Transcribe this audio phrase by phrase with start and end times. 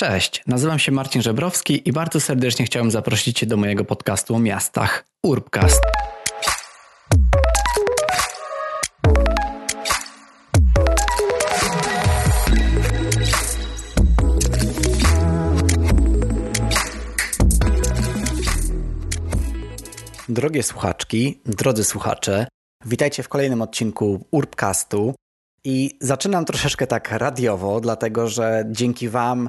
[0.00, 4.38] Cześć, nazywam się Marcin Żebrowski i bardzo serdecznie chciałem zaprosić Cię do mojego podcastu o
[4.38, 5.80] miastach Urbcast.
[20.28, 22.46] Drogie słuchaczki, drodzy słuchacze,
[22.86, 25.14] witajcie w kolejnym odcinku Urbcastu.
[25.64, 29.48] I zaczynam troszeczkę tak radiowo, dlatego że dzięki Wam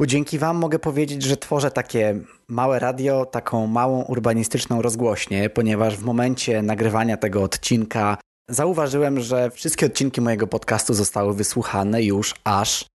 [0.00, 5.96] bo dzięki Wam mogę powiedzieć, że tworzę takie małe radio, taką małą urbanistyczną rozgłośnię, ponieważ
[5.96, 8.16] w momencie nagrywania tego odcinka
[8.48, 12.86] zauważyłem, że wszystkie odcinki mojego podcastu zostały wysłuchane już aż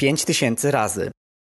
[0.00, 1.10] 5000 razy.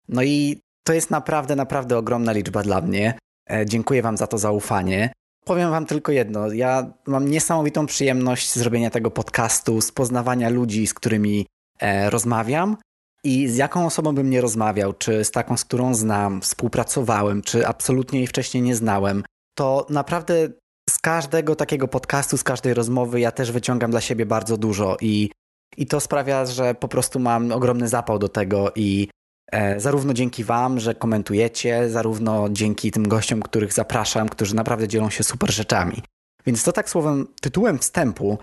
[0.09, 3.17] No i to jest naprawdę, naprawdę ogromna liczba dla mnie.
[3.51, 5.13] E, dziękuję Wam za to zaufanie.
[5.45, 6.51] Powiem Wam tylko jedno.
[6.51, 11.45] Ja mam niesamowitą przyjemność zrobienia tego podcastu, z poznawania ludzi, z którymi
[11.79, 12.77] e, rozmawiam
[13.23, 17.67] i z jaką osobą bym nie rozmawiał, czy z taką, z którą znam, współpracowałem, czy
[17.67, 19.23] absolutnie jej wcześniej nie znałem,
[19.55, 20.49] to naprawdę
[20.89, 25.29] z każdego takiego podcastu, z każdej rozmowy ja też wyciągam dla siebie bardzo dużo i,
[25.77, 29.07] i to sprawia, że po prostu mam ogromny zapał do tego i
[29.51, 35.09] e, zarówno dzięki Wam, że komentujecie, zarówno dzięki tym gościom, których zapraszam, którzy naprawdę dzielą
[35.09, 36.03] się super rzeczami.
[36.45, 38.37] Więc to tak słowem, tytułem wstępu.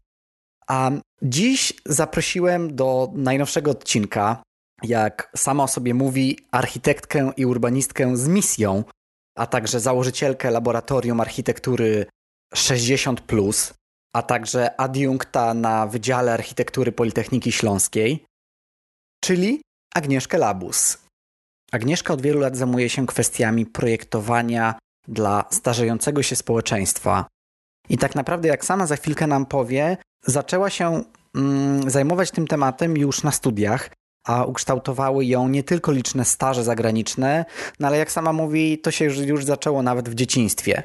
[0.69, 0.91] A
[1.23, 4.43] dziś zaprosiłem do najnowszego odcinka
[4.83, 8.85] jak sama o sobie mówi, architektkę i urbanistkę z misją,
[9.39, 12.07] a także założycielkę laboratorium architektury
[12.55, 13.23] 60,
[14.15, 18.25] a także adiunkta na Wydziale Architektury Politechniki Śląskiej,
[19.25, 19.63] czyli
[19.95, 20.99] Agnieszkę Labus.
[21.73, 24.75] Agnieszka od wielu lat zajmuje się kwestiami projektowania
[25.09, 27.27] dla starzejącego się społeczeństwa.
[27.89, 32.97] I tak naprawdę, jak sama za chwilkę nam powie, zaczęła się mm, zajmować tym tematem
[32.97, 33.91] już na studiach,
[34.25, 37.45] a ukształtowały ją nie tylko liczne staże zagraniczne,
[37.81, 40.83] no ale jak sama mówi, to się już, już zaczęło nawet w dzieciństwie.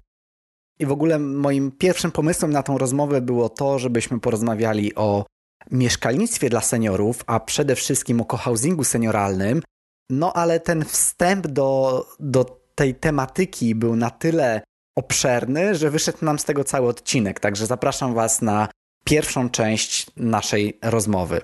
[0.80, 5.26] I w ogóle moim pierwszym pomysłem na tą rozmowę było to, żebyśmy porozmawiali o
[5.72, 9.62] mieszkalnictwie dla seniorów, a przede wszystkim o cohousingu senioralnym.
[10.10, 14.62] No ale ten wstęp do, do tej tematyki był na tyle
[14.98, 17.40] obszerny, że wyszedł nam z tego cały odcinek.
[17.40, 18.68] Także zapraszam Was na
[19.06, 21.42] pierwszą część naszej rozmowy.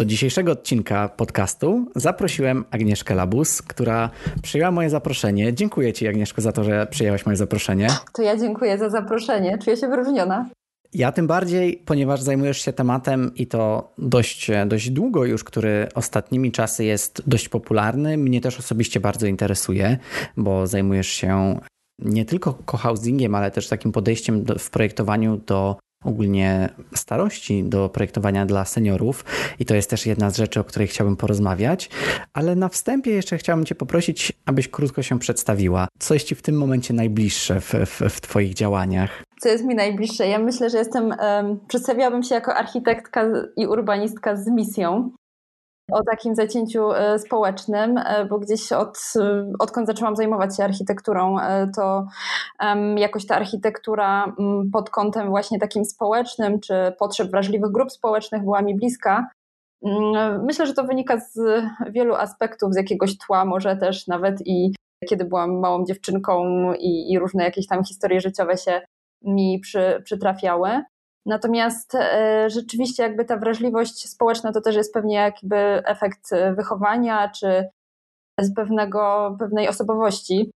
[0.00, 4.10] Do dzisiejszego odcinka podcastu zaprosiłem Agnieszkę Labus, która
[4.42, 5.54] przyjęła moje zaproszenie.
[5.54, 7.88] Dziękuję Ci, Agnieszko, za to, że przyjęłaś moje zaproszenie.
[8.12, 9.58] To ja dziękuję za zaproszenie.
[9.64, 10.50] Czuję się wyróżniona.
[10.92, 16.52] Ja tym bardziej, ponieważ zajmujesz się tematem i to dość, dość długo już, który ostatnimi
[16.52, 18.16] czasy jest dość popularny.
[18.16, 19.98] Mnie też osobiście bardzo interesuje,
[20.36, 21.60] bo zajmujesz się
[21.98, 28.46] nie tylko cohousingiem, ale też takim podejściem do, w projektowaniu do ogólnie starości do projektowania
[28.46, 29.24] dla seniorów
[29.58, 31.90] i to jest też jedna z rzeczy, o której chciałbym porozmawiać,
[32.32, 35.88] ale na wstępie jeszcze chciałbym Cię poprosić, abyś krótko się przedstawiła.
[35.98, 39.22] Co jest Ci w tym momencie najbliższe w, w, w Twoich działaniach?
[39.40, 40.28] Co jest mi najbliższe?
[40.28, 43.24] Ja myślę, że jestem, um, przedstawiałabym się jako architektka
[43.56, 45.10] i urbanistka z misją
[45.92, 51.36] o takim zacięciu e, społecznym, e, bo gdzieś od, e, odkąd zaczęłam zajmować się architekturą,
[51.76, 52.06] to
[52.96, 54.32] jakoś ta architektura
[54.72, 59.30] pod kątem właśnie takim społecznym, czy potrzeb wrażliwych grup społecznych była mi bliska.
[60.46, 61.38] Myślę, że to wynika z
[61.90, 64.74] wielu aspektów, z jakiegoś tła, może też nawet i
[65.08, 68.80] kiedy byłam małą dziewczynką i, i różne jakieś tam historie życiowe się
[69.22, 70.82] mi przy, przytrafiały.
[71.26, 77.28] Natomiast e, rzeczywiście jakby ta wrażliwość społeczna to też jest pewnie jakby efekt e, wychowania
[77.28, 77.68] czy
[78.40, 80.50] z pewnego, pewnej osobowości.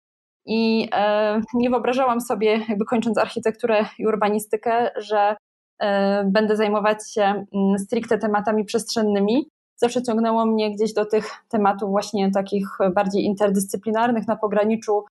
[0.47, 5.37] I e, nie wyobrażałam sobie, jakby kończąc architekturę i urbanistykę, że
[6.25, 9.49] będę zajmować się mm, stricte tematami przestrzennymi.
[9.77, 15.05] Zawsze ciągnęło mnie gdzieś do tych tematów właśnie takich bardziej interdyscyplinarnych na pograniczu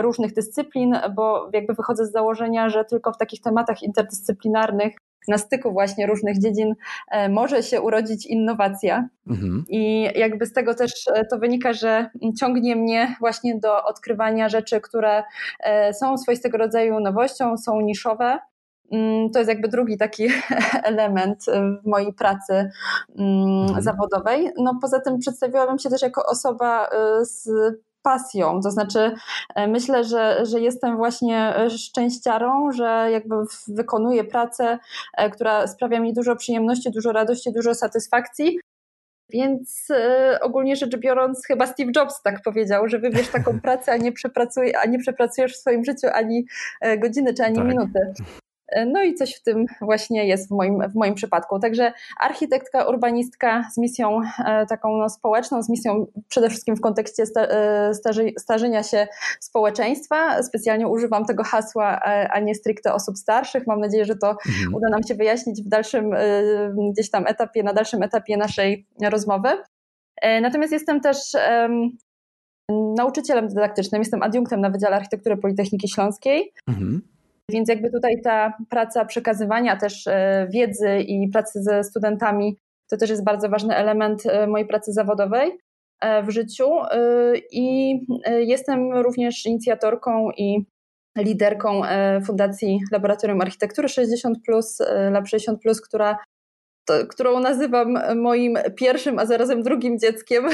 [0.00, 4.96] różnych dyscyplin, bo jakby wychodzę z założenia, że tylko w takich tematach interdyscyplinarnych
[5.28, 6.74] na styku właśnie różnych dziedzin
[7.10, 9.08] e, może się urodzić innowacja.
[9.30, 9.64] Mhm.
[9.68, 12.10] I jakby z tego też e, to wynika, że
[12.40, 15.22] ciągnie mnie właśnie do odkrywania rzeczy, które
[15.60, 18.38] e, są swoistego rodzaju nowością, są niszowe.
[18.92, 20.28] Mm, to jest jakby drugi taki
[20.82, 21.44] element
[21.82, 22.70] w mojej pracy
[23.18, 23.82] mm, mhm.
[23.82, 24.50] zawodowej.
[24.58, 26.88] No poza tym przedstawiłabym się też jako osoba
[27.22, 27.48] z
[28.04, 28.60] pasją.
[28.60, 29.14] To znaczy,
[29.54, 33.34] e, myślę, że, że jestem właśnie szczęściarą, że jakby
[33.68, 34.78] wykonuję pracę,
[35.16, 38.58] e, która sprawia mi dużo przyjemności, dużo radości, dużo satysfakcji.
[39.30, 39.88] Więc
[40.40, 44.74] ogólnie rzecz biorąc, chyba Steve Jobs tak powiedział, że wybierz taką pracę, a nie, przepracuj,
[44.82, 46.46] a nie przepracujesz w swoim życiu ani
[46.98, 47.66] godziny czy ani tak.
[47.66, 48.00] minuty.
[48.86, 51.58] No i coś w tym właśnie jest w moim, w moim przypadku.
[51.58, 57.22] Także architektka, urbanistka z misją e, taką no, społeczną, z misją przede wszystkim w kontekście
[57.36, 59.08] e, starzy, starzenia się
[59.40, 60.42] społeczeństwa.
[60.42, 62.00] Specjalnie używam tego hasła,
[62.30, 63.66] a nie stricte osób starszych.
[63.66, 64.74] Mam nadzieję, że to mhm.
[64.74, 66.42] uda nam się wyjaśnić w dalszym e,
[66.92, 69.48] gdzieś tam etapie, na dalszym etapie naszej rozmowy.
[70.40, 71.18] Natomiast jestem też
[72.96, 76.52] nauczycielem dydaktycznym, jestem adiunktem na Wydziale Architektury Politechniki Śląskiej.
[76.68, 77.13] Mhm.
[77.50, 82.56] Więc jakby tutaj ta praca przekazywania też e, wiedzy i pracy ze studentami
[82.90, 85.58] to też jest bardzo ważny element e, mojej pracy zawodowej
[86.00, 86.70] e, w życiu.
[87.52, 90.64] I jestem również inicjatorką i
[91.18, 91.82] liderką
[92.26, 94.38] Fundacji Laboratorium Architektury 60,
[95.10, 96.16] Lab 60, która
[96.84, 100.44] to, którą nazywam moim pierwszym, a zarazem drugim dzieckiem,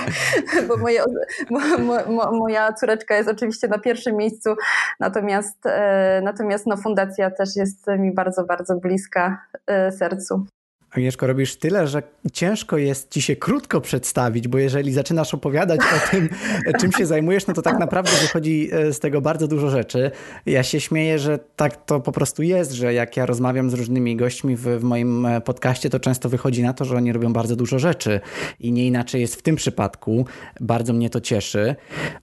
[0.68, 1.02] bo moje,
[1.50, 1.60] mo,
[2.08, 4.54] mo, moja córeczka jest oczywiście na pierwszym miejscu,
[5.00, 10.46] natomiast, e, natomiast no, fundacja też jest mi bardzo, bardzo bliska e, sercu.
[10.94, 12.02] Agnieszko, robisz tyle, że
[12.32, 16.28] ciężko jest ci się krótko przedstawić, bo jeżeli zaczynasz opowiadać o tym,
[16.80, 20.10] czym się zajmujesz, no to tak naprawdę wychodzi e, z tego bardzo dużo rzeczy.
[20.46, 24.16] Ja się śmieję, że tak to po prostu jest, że jak ja rozmawiam z różnymi
[24.16, 27.56] gośćmi w, w moim e, podcaście, to często wychodzi na to, że oni robią bardzo
[27.56, 28.20] dużo rzeczy
[28.60, 30.26] i nie inaczej jest w tym przypadku.
[30.60, 31.76] Bardzo mnie to cieszy.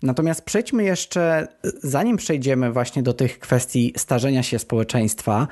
[0.03, 1.47] Natomiast przejdźmy jeszcze,
[1.83, 5.47] zanim przejdziemy właśnie do tych kwestii starzenia się społeczeństwa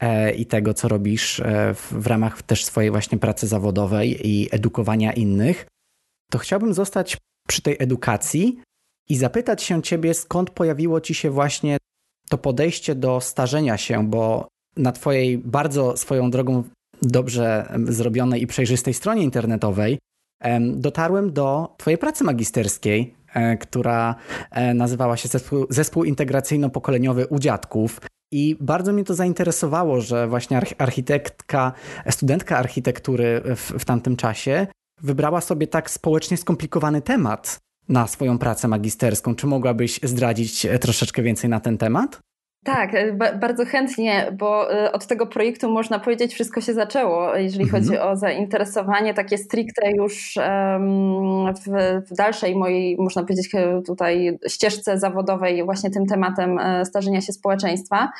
[0.00, 4.28] e, i tego, co robisz e, w, w ramach też też swojej właśnie pracy zawodowej
[4.28, 5.66] i edukowania innych,
[6.30, 7.16] to chciałbym zostać
[7.48, 8.60] przy tej edukacji
[9.08, 11.78] i zapytać się ciebie, skąd pojawiło ci się właśnie
[12.28, 16.64] to podejście do starzenia się, bo na twojej bardzo swoją drogą
[17.02, 19.98] dobrze zrobionej i przejrzystej stronie internetowej
[20.72, 24.14] dotarłem do twojej pracy magisterskiej, e, która
[24.50, 28.00] e, nazywała się Zespół, Zespół Integracyjno-Pokoleniowy u Dziadków.
[28.32, 31.72] I bardzo mnie to zainteresowało, że właśnie architektka,
[32.10, 34.66] studentka architektury w, w tamtym czasie
[35.02, 37.58] wybrała sobie tak społecznie skomplikowany temat
[37.88, 39.34] na swoją pracę magisterską.
[39.34, 42.20] Czy mogłabyś zdradzić troszeczkę więcej na ten temat?
[42.64, 47.64] Tak, e, bardzo chętnie, bo e, od tego projektu można powiedzieć, wszystko się zaczęło, jeżeli
[47.64, 47.84] mhm.
[47.84, 50.34] chodzi o zainteresowanie takie stricte już
[51.64, 51.70] w,
[52.10, 58.10] w, dalszej mojej, można powiedzieć, e, tutaj ścieżce zawodowej, właśnie tym tematem starzenia się społeczeństwa.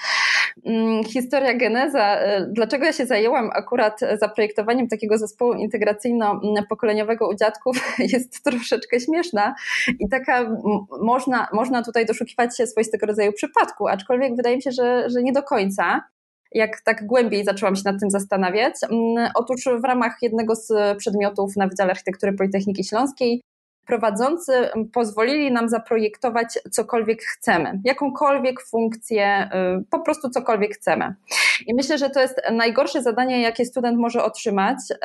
[0.66, 2.18] Mm, historia geneza,
[2.48, 7.76] dlaczego ja się zajęłam akurat zaprojektowaniem takiego zespołu integracyjno-pokoleniowego u dziadków,
[8.12, 9.54] jest troszeczkę śmieszna
[10.00, 10.56] i taka
[11.02, 15.32] można, można tutaj doszukiwać się swoistego rodzaju przypadku, aczkolwiek wydaje mi się, że, że nie
[15.32, 16.02] do końca
[16.54, 18.74] jak tak głębiej zaczęłam się nad tym zastanawiać.
[18.90, 23.42] Mm, otóż w ramach jednego z przedmiotów na Wydziale Architektury Politechniki Śląskiej
[23.86, 24.52] prowadzący
[24.92, 29.50] pozwolili nam zaprojektować cokolwiek chcemy, jakąkolwiek funkcję,
[29.80, 31.14] y, po prostu cokolwiek chcemy.
[31.66, 34.96] I myślę, że to jest najgorsze zadanie, jakie student może otrzymać, y,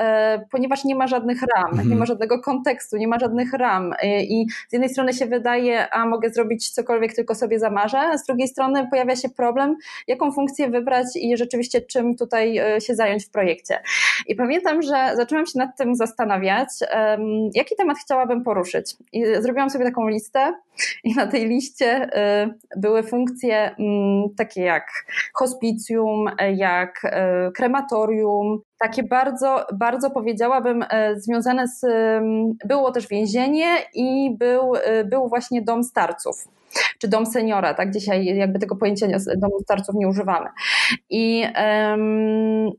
[0.51, 1.89] ponieważ nie ma żadnych ram, mhm.
[1.89, 3.93] nie ma żadnego kontekstu, nie ma żadnych ram.
[4.03, 8.47] I z jednej strony się wydaje, a mogę zrobić cokolwiek tylko sobie zamarzę, z drugiej
[8.47, 9.75] strony pojawia się problem,
[10.07, 13.79] jaką funkcję wybrać i rzeczywiście czym tutaj się zająć w projekcie.
[14.27, 16.69] I pamiętam, że zaczęłam się nad tym zastanawiać,
[17.53, 18.66] jaki temat chciałabym poruszyć
[19.13, 20.53] I zrobiłam sobie taką listę
[21.03, 22.09] i na tej liście
[22.43, 24.87] y, były funkcje mm, takie jak
[25.33, 26.25] hospicjum,
[26.55, 31.85] jak y, krematorium, takie bardzo, bardzo powiedziałabym y, związane z,
[32.65, 34.73] było też więzienie i był,
[35.05, 36.47] był właśnie dom starców
[36.99, 37.91] czy dom seniora, tak?
[37.91, 40.49] Dzisiaj jakby tego pojęcia domu starców nie używamy.
[41.09, 42.71] I um,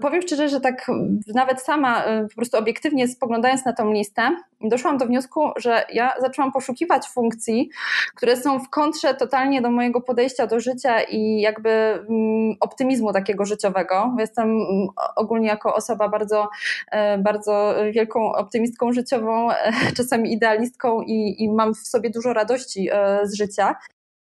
[0.00, 0.86] powiem szczerze, że tak
[1.34, 6.14] nawet sama y, po prostu obiektywnie spoglądając na tą listę, doszłam do wniosku, że ja
[6.20, 7.70] zaczęłam poszukiwać funkcji,
[8.14, 13.44] które są w kontrze totalnie do mojego podejścia do życia i jakby mm, optymizmu takiego
[13.44, 14.14] życiowego.
[14.18, 16.48] Jestem mm, ogólnie jako osoba bardzo,
[16.90, 22.88] e, bardzo wielką optymistką życiową, e, czasami idealistką i, i mam w sobie dużo radości
[22.92, 23.74] e, z życia.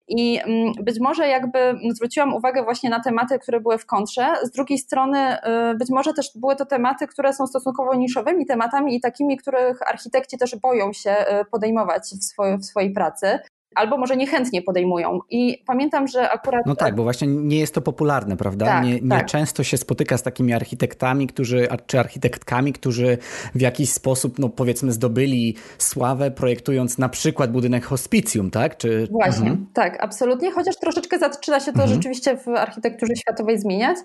[0.09, 1.59] I mm, być może jakby
[1.95, 4.35] zwróciłam uwagę właśnie na tematy, które były w kontrze.
[4.43, 5.37] Z drugiej strony,
[5.73, 9.83] y, być może też były to tematy, które są stosunkowo niszowymi tematami i takimi, których
[9.89, 13.39] architekci też boją się y, podejmować w, w swojej pracy
[13.75, 15.19] albo może niechętnie podejmują.
[15.31, 16.67] I pamiętam, że akurat.
[16.67, 18.67] No tak, bo właśnie nie jest to popularne, prawda?
[18.67, 19.27] Tak, nie, nie tak.
[19.27, 23.19] często się spotyka z takimi architektami, którzy, czy architektkami, którzy
[23.55, 28.77] w jakiś sposób, no powiedzmy, zdobyli sławę, projektując na przykład budynek hospicjum, tak?
[28.77, 29.09] Czy...
[29.11, 29.67] Właśnie, mhm.
[29.73, 30.53] tak, absolutnie.
[30.53, 31.89] Chociaż troszeczkę zaczyna się to mhm.
[31.89, 33.97] rzeczywiście w architekturze światowej zmieniać.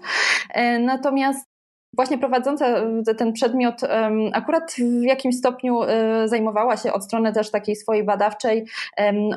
[0.53, 1.56] E, natomiast
[1.93, 2.65] właśnie prowadząca
[3.17, 3.81] ten przedmiot
[4.33, 8.65] akurat w jakimś stopniu e, zajmowała się od strony też takiej swojej badawczej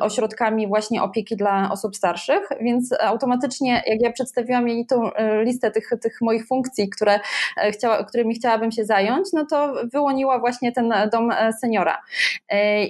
[0.00, 5.71] ośrodkami właśnie opieki dla osób starszych, więc automatycznie jak ja przedstawiłam jej tą e, listę
[5.71, 7.21] tych, tych moich funkcji, które
[7.57, 11.30] e, chciała, którymi chciałabym się zająć, no to wyłoniła właśnie ten dom
[11.61, 12.02] seniora.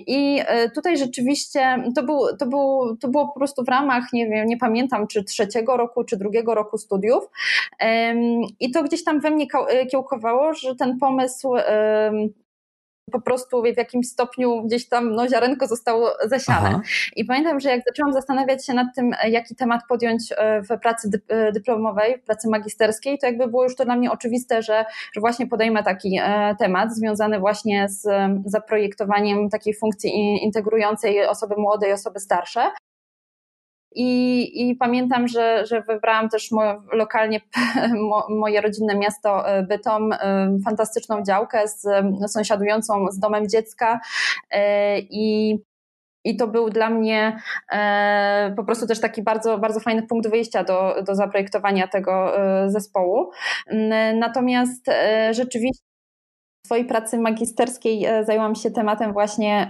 [0.06, 0.40] I
[0.74, 4.56] tutaj rzeczywiście to, był, to, był, to było po prostu w ramach, nie wiem, nie
[4.56, 7.24] pamiętam, czy trzeciego roku, czy drugiego roku studiów.
[8.60, 9.49] I to gdzieś tam we mnie Y,
[9.90, 11.54] kiełkowało, że ten pomysł
[13.10, 16.68] po prostu w jakimś stopniu gdzieś tam no, ziarenko zostało zasiane.
[16.68, 16.80] Aha.
[17.16, 21.10] I pamiętam, że jak zaczęłam zastanawiać się nad tym, jaki temat podjąć e, w pracy
[21.28, 25.20] e, dyplomowej, w pracy magisterskiej, to jakby było już to dla mnie oczywiste, że, że
[25.20, 28.08] właśnie podejmę taki e, temat związany właśnie z
[28.46, 30.10] zaprojektowaniem takiej funkcji
[30.42, 32.70] integrującej osoby młode i osoby starsze.
[33.92, 37.40] I, I pamiętam, że, że wybrałam też mo, lokalnie
[38.10, 40.18] mo, moje rodzinne miasto e, Bytom, e,
[40.64, 41.86] fantastyczną działkę z
[42.32, 44.00] sąsiadującą z domem dziecka
[44.50, 45.58] e, i
[46.24, 47.40] i to był dla mnie
[48.56, 52.32] po prostu też taki bardzo, bardzo fajny punkt wyjścia do, do zaprojektowania tego
[52.66, 53.30] zespołu.
[54.14, 54.86] Natomiast
[55.30, 55.89] rzeczywiście
[56.70, 59.68] swojej pracy magisterskiej e, zajęłam się tematem właśnie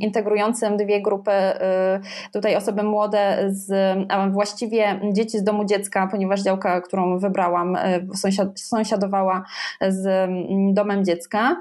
[0.00, 2.00] integrującym dwie grupy, e,
[2.32, 8.00] tutaj osoby młode, z, a właściwie dzieci z domu dziecka, ponieważ działka, którą wybrałam, e,
[8.14, 9.44] sąsiad, sąsiadowała
[9.88, 10.30] z
[10.74, 11.56] domem dziecka.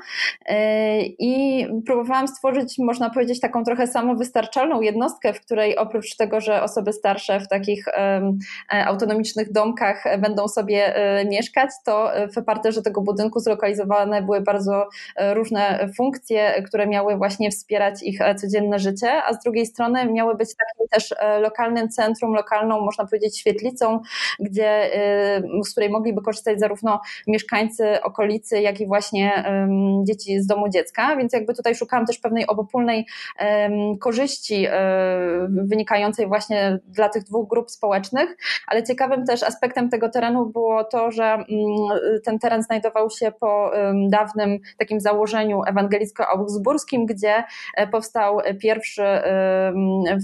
[1.19, 6.93] I próbowałam stworzyć, można powiedzieć, taką trochę samowystarczalną jednostkę, w której oprócz tego, że osoby
[6.93, 7.85] starsze w takich
[8.69, 10.93] autonomicznych domkach będą sobie
[11.29, 17.17] mieszkać, to w parterze tego budynku zlokalizowane były bardzo bardzo e, różne funkcje, które miały
[17.17, 21.39] właśnie wspierać ich e, codzienne życie, a z drugiej strony miały być takim też e,
[21.39, 23.99] lokalnym centrum, lokalną, można powiedzieć, świetlicą,
[24.39, 24.89] gdzie,
[25.63, 29.43] z której mogliby korzystać zarówno mieszkańcy okolicy, jak i właśnie
[30.03, 33.05] dzieci z domu dziecka, więc jakby tutaj szukałam też pewnej obopólnej
[33.99, 34.67] korzyści
[35.49, 38.37] wynikającej właśnie dla tych dwóch grup społecznych,
[38.67, 41.45] ale ciekawym też aspektem tego terenu było to, że mm,
[42.25, 43.71] ten teren znajdował się po
[44.09, 47.43] dawnym takim założeniu ewangelicko-augsburskim, gdzie
[47.75, 49.03] e, powstał pierwszy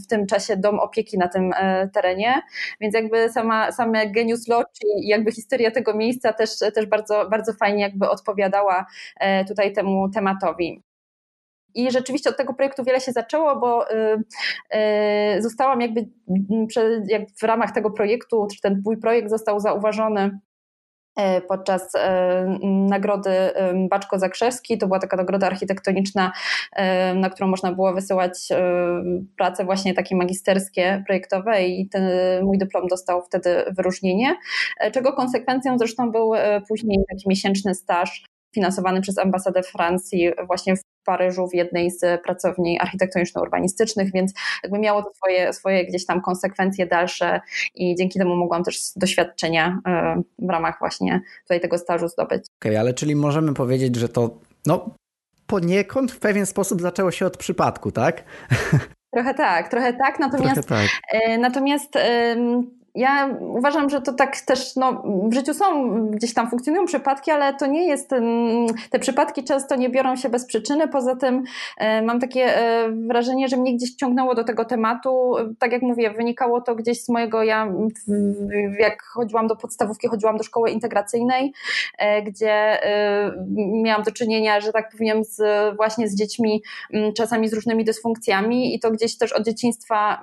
[0.03, 2.41] w tym czasie dom opieki na tym e, terenie,
[2.81, 7.53] więc jakby sama, same genius loci i jakby historia tego miejsca też, też bardzo, bardzo
[7.53, 8.85] fajnie jakby odpowiadała
[9.19, 10.83] e, tutaj temu tematowi.
[11.75, 14.23] I rzeczywiście od tego projektu wiele się zaczęło, bo y,
[15.37, 16.07] y, zostałam jakby
[17.07, 20.39] jak w ramach tego projektu, czy ten mój projekt został zauważony
[21.47, 23.31] podczas e, nagrody
[23.89, 24.77] Baczko Zakrzewski.
[24.77, 26.31] To była taka nagroda architektoniczna,
[26.73, 28.33] e, na którą można było wysyłać
[29.37, 32.03] prace właśnie takie magisterskie, projektowe i ten
[32.45, 34.35] mój dyplom dostał wtedy wyróżnienie,
[34.93, 36.31] czego konsekwencją zresztą był
[36.67, 42.79] później taki miesięczny staż finansowany przez ambasadę Francji właśnie w Paryżu w jednej z pracowni
[42.79, 47.41] architektoniczno-urbanistycznych, więc jakby miało to swoje, swoje gdzieś tam konsekwencje dalsze
[47.75, 52.41] i dzięki temu mogłam też doświadczenia e, w ramach właśnie tutaj tego stażu zdobyć.
[52.59, 54.29] Okej, okay, ale czyli możemy powiedzieć, że to
[54.65, 54.89] no
[55.47, 58.23] poniekąd w pewien sposób zaczęło się od przypadku, tak?
[59.13, 60.89] Trochę tak, trochę tak, natomiast, trochę tak.
[61.11, 61.95] E, natomiast
[62.97, 67.53] ja uważam, że to tak też no, w życiu są, gdzieś tam funkcjonują przypadki, ale
[67.53, 68.09] to nie jest,
[68.89, 70.87] te przypadki często nie biorą się bez przyczyny.
[70.87, 71.43] Poza tym
[71.77, 75.35] e, mam takie e, wrażenie, że mnie gdzieś ciągnęło do tego tematu.
[75.59, 77.67] Tak jak mówię, wynikało to gdzieś z mojego, ja
[78.79, 81.53] jak chodziłam do podstawówki, chodziłam do szkoły integracyjnej,
[81.97, 82.77] e, gdzie
[83.83, 85.41] miałam do czynienia, że tak powiem, z,
[85.75, 86.63] właśnie z dziećmi,
[87.17, 90.21] czasami z różnymi dysfunkcjami i to gdzieś też od dzieciństwa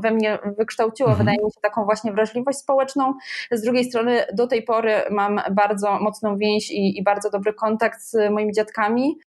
[0.00, 1.26] we mnie wykształciło, mhm.
[1.26, 3.14] wydaje mi się, taką właśnie właśnie wrażliwość społeczną.
[3.52, 8.02] Z drugiej strony do tej pory mam bardzo mocną więź i, i bardzo dobry kontakt
[8.02, 9.18] z moimi dziadkami.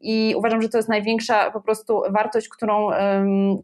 [0.00, 2.90] I uważam, że to jest największa po prostu wartość, którą,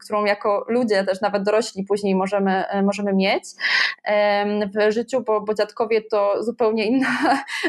[0.05, 3.45] którą jako ludzie, też nawet dorośli później możemy, możemy mieć
[4.75, 7.09] w życiu, bo, bo dziadkowie to zupełnie inna,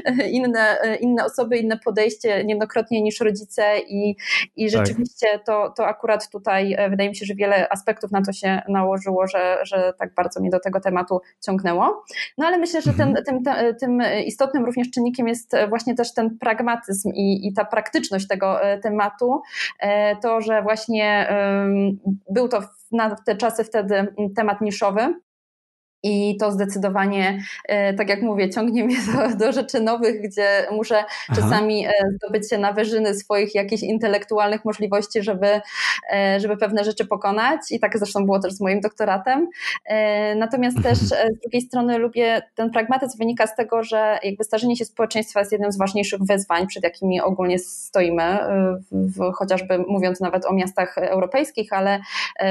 [0.32, 4.16] inne, inne osoby, inne podejście niejednokrotnie niż rodzice i,
[4.56, 4.86] i tak.
[4.86, 5.46] rzeczywiście tak.
[5.46, 9.28] to, to akurat tutaj e, wydaje mi się, że wiele aspektów na to się nałożyło,
[9.28, 12.04] że, że tak bardzo mnie do tego tematu ciągnęło.
[12.38, 13.26] No ale myślę, że ten, mhm.
[13.26, 13.44] tym,
[13.80, 18.78] tym istotnym również czynnikiem jest właśnie też ten pragmatyzm i, i ta praktyczność tego E,
[18.78, 19.42] tematu,
[19.80, 21.28] e, to, że właśnie
[22.30, 25.14] był to na te czasy wtedy temat niszowy,
[26.04, 30.98] I to zdecydowanie, e, tak jak mówię, ciągnie mnie do, do rzeczy nowych, gdzie muszę
[30.98, 31.42] Aha.
[31.42, 35.62] czasami e, zdobyć się na wyżyny swoich jakichś intelektualnych możliwości, żeby,
[36.14, 37.62] e, żeby pewne rzeczy pokonać.
[37.72, 39.50] I tak zresztą było też z moim doktoratem.
[40.36, 44.86] Natomiast też z drugiej strony lubię, ten pragmatyzm wynika z tego, że jakby starzenie się
[44.86, 48.40] społeczeństwa jest jednym z ważniejszych wyzwań, przed jakimi ogólnie stoimy,
[48.92, 52.00] w, chociażby mówiąc nawet o miastach europejskich, ale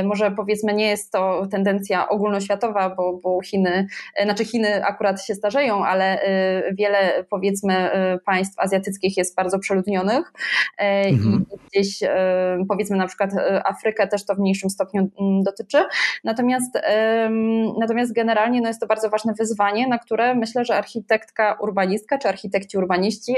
[0.04, 5.34] może powiedzmy nie jest to tendencja ogólnoświatowa, bo, bo Chiny, e, znaczy Chiny akurat się
[5.34, 10.32] starzeją, ale e, wiele powiedzmy e, państw azjatyckich jest bardzo przeludnionych
[10.78, 11.44] mhm.
[11.52, 11.99] i gdzieś
[12.68, 13.30] powiedzmy na przykład
[13.64, 15.84] Afrykę też to w mniejszym stopniu mm, dotyczy.
[16.25, 16.78] Natomiast,
[17.80, 22.28] natomiast generalnie no jest to bardzo ważne wyzwanie, na które myślę, że architektka urbanistka czy
[22.28, 23.34] architekci urbaniści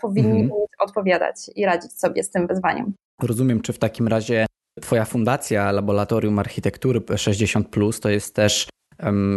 [0.00, 0.60] powinni mhm.
[0.78, 2.94] odpowiadać i radzić sobie z tym wyzwaniem.
[3.22, 4.46] Rozumiem, czy w takim razie
[4.80, 7.68] Twoja fundacja Laboratorium Architektury 60
[8.02, 8.68] to jest też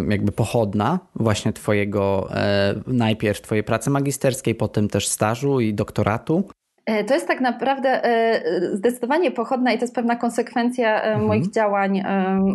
[0.10, 6.44] jakby pochodna właśnie twojego, e, najpierw twojej pracy magisterskiej, potem też stażu i doktoratu.
[6.90, 8.42] E, to jest tak naprawdę e,
[8.76, 11.26] zdecydowanie pochodna i to jest pewna konsekwencja mhm.
[11.28, 12.04] moich działań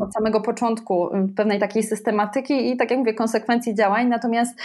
[0.02, 4.08] od samego początku, pewnej takiej systematyki i tak jak mówię, konsekwencji działań.
[4.08, 4.58] Natomiast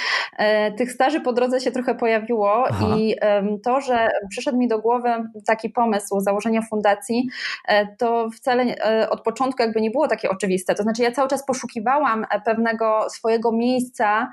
[0.78, 2.86] tych staży po drodze się trochę pojawiło Aha.
[2.98, 3.16] i
[3.64, 5.10] to, że przyszedł mi do głowy
[5.46, 7.30] taki pomysł założenia fundacji,
[7.98, 8.64] to wcale
[9.10, 10.76] od początku jakby nie było takie oczywiste.
[10.76, 14.32] To znaczy ja cały czas poszukiwałam pewnego swojego miejsca,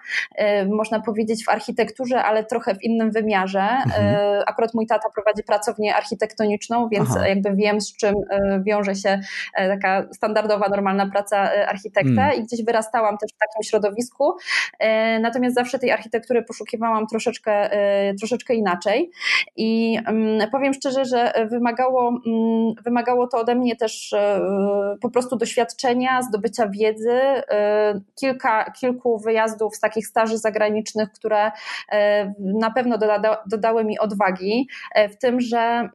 [0.70, 3.62] można powiedzieć w architekturze, ale trochę w innym wymiarze.
[3.62, 4.42] Mhm.
[4.46, 7.28] Akurat mój tata prowadzi pracownię architektoniczną, więc Aha.
[7.28, 9.20] jakby wiem, z czym e, wiąże się
[9.54, 12.34] e, taka standardowa, normalna praca e, architekta mm.
[12.34, 14.36] i gdzieś wyrastałam też w takim środowisku.
[15.20, 17.70] Natomiast zawsze tej architektury poszukiwałam troszeczkę,
[18.18, 19.10] troszeczkę inaczej.
[19.56, 24.14] I mm, powiem szczerze, że wymagało, mm, wymagało to ode mnie też
[25.00, 27.20] po prostu doświadczenia, zdobycia wiedzy,
[28.20, 31.52] kilka, kilku wyjazdów z takich staży zagranicznych, które
[32.38, 34.68] na pewno doda, dodały mi odwagi
[35.08, 35.88] w tym, że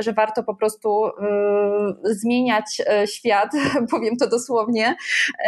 [0.00, 3.50] że warto po prostu y, zmieniać y, świat,
[3.90, 4.94] powiem to dosłownie.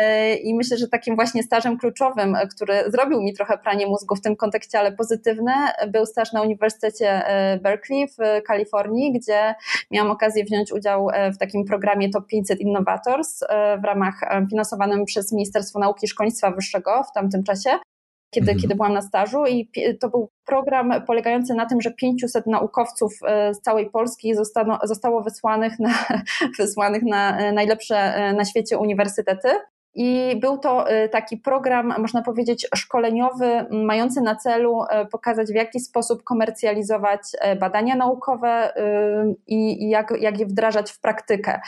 [0.01, 4.21] Y, I myślę, że takim właśnie stażem kluczowym, który zrobił mi trochę pranie mózgu w
[4.21, 5.53] tym kontekście, ale pozytywne,
[5.89, 7.23] był staż na Uniwersytecie
[7.63, 9.55] Berkeley w Kalifornii, gdzie
[9.91, 13.41] miałam okazję wziąć udział w takim programie Top 500 Innovators
[13.83, 14.15] w ramach
[14.51, 17.71] finansowanym przez Ministerstwo Nauki i Szkolnictwa Wyższego w tamtym czasie
[18.37, 18.63] kiedy, mhm.
[18.63, 23.55] kiedy byłam na stażu i to był program polegający na tym, że 500 naukowców e,
[23.55, 25.95] z całej Polski zostano, zostało wysłanych na,
[26.59, 29.49] wysłanych na e, najlepsze e, na świecie uniwersytety.
[29.97, 35.55] I był to y, taki program, można powiedzieć, szkoleniowy, mający na celu y, pokazać, w
[35.55, 37.21] jaki sposób komercjalizować
[37.53, 38.73] y, badania naukowe
[39.47, 41.61] i jak, jak je wdrażać w praktykę.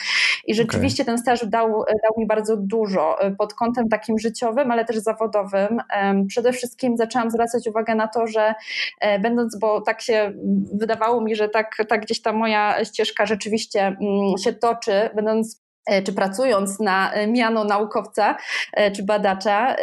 [0.47, 1.15] I rzeczywiście okay.
[1.15, 1.69] ten staż dał,
[2.03, 5.81] dał mi bardzo dużo pod kątem takim życiowym, ale też zawodowym.
[6.29, 8.55] Przede wszystkim zaczęłam zwracać uwagę na to, że
[9.01, 10.33] e, będąc, bo tak się
[10.73, 15.68] wydawało mi, że tak, tak gdzieś ta moja ścieżka rzeczywiście mm, się toczy, będąc E,
[16.05, 18.37] czy pracując na e, miano naukowca
[18.73, 19.77] e, czy badacza,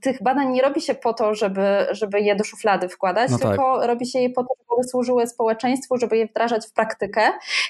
[0.00, 3.78] tych badań nie robi się po to, żeby, żeby je do szuflady wkładać, no tylko
[3.78, 3.88] tak.
[3.88, 7.20] robi się je po to, żeby służyły społeczeństwu, żeby je wdrażać w praktykę.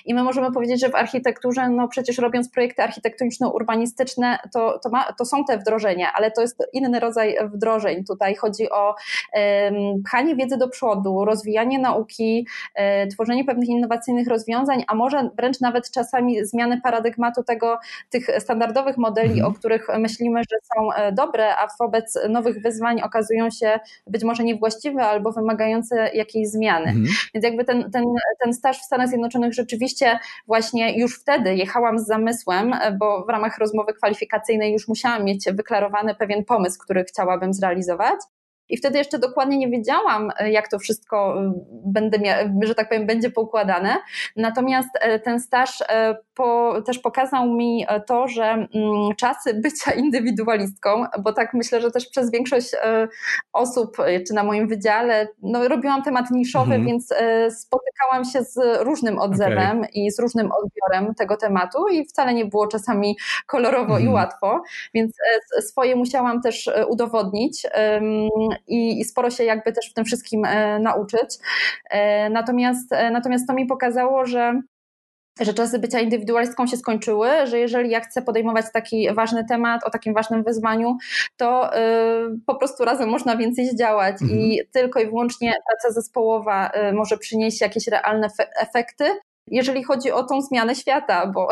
[0.05, 5.13] I my możemy powiedzieć, że w architekturze, no przecież robiąc projekty architektoniczno-urbanistyczne, to, to, ma,
[5.19, 8.05] to są te wdrożenia, ale to jest inny rodzaj wdrożeń.
[8.05, 8.95] Tutaj chodzi o
[9.33, 15.61] um, pchanie wiedzy do przodu, rozwijanie nauki, um, tworzenie pewnych innowacyjnych rozwiązań, a może wręcz
[15.61, 17.79] nawet czasami zmiany paradygmatu paradygmatu tego,
[18.11, 19.47] tych standardowych modeli, mhm.
[19.47, 24.45] o których myślimy, że są e, dobre, a wobec nowych wyzwań okazują się być może
[24.45, 26.89] niewłaściwe albo wymagające jakiejś zmiany.
[26.89, 27.07] Mhm.
[27.35, 28.05] Więc jakby ten, ten,
[28.45, 33.29] ten staż w Stanach Zjednoczonych rzeczywiście właśnie już wtedy jechałam z zamysłem, e, bo w
[33.29, 38.19] ramach rozmowy kwalifikacyjnej już musiałam mieć wyklarowany pewien pomysł, który chciałabym zrealizować.
[38.69, 42.19] I wtedy jeszcze dokładnie nie wiedziałam, e, jak to wszystko e, będę
[42.63, 43.97] że tak powiem, będzie poukładane.
[44.37, 45.85] Natomiast e, ten staż
[46.35, 48.69] po, też pokazał mi to, że mm,
[49.17, 52.73] czasy bycia indywidualistką, bo tak myślę, że też przez większość
[53.53, 53.97] osób,
[54.29, 56.87] czy na moim wydziale, no, robiłam temat niszowy, mhm.
[56.87, 57.15] więc
[57.51, 59.91] spotykałam się z różnym odzewem okay.
[59.95, 64.05] i z różnym odbiorem tego tematu i wcale nie było czasami kolorowo mhm.
[64.05, 64.63] i łatwo,
[64.95, 65.17] więc
[65.61, 67.67] swoje musiałam też udowodnić
[68.67, 71.39] i, i sporo się jakby też w tym wszystkim e, nauczyć.
[71.91, 74.61] E, natomiast, e, natomiast to mi pokazało, że
[75.41, 79.91] że czasy bycia indywidualistką się skończyły, że jeżeli ja chcę podejmować taki ważny temat o
[79.91, 80.97] takim ważnym wyzwaniu,
[81.37, 81.71] to
[82.47, 84.41] po prostu razem można więcej zdziałać mhm.
[84.41, 88.29] i tylko i wyłącznie praca zespołowa może przynieść jakieś realne
[88.61, 89.05] efekty,
[89.51, 91.49] jeżeli chodzi o tą zmianę świata, bo,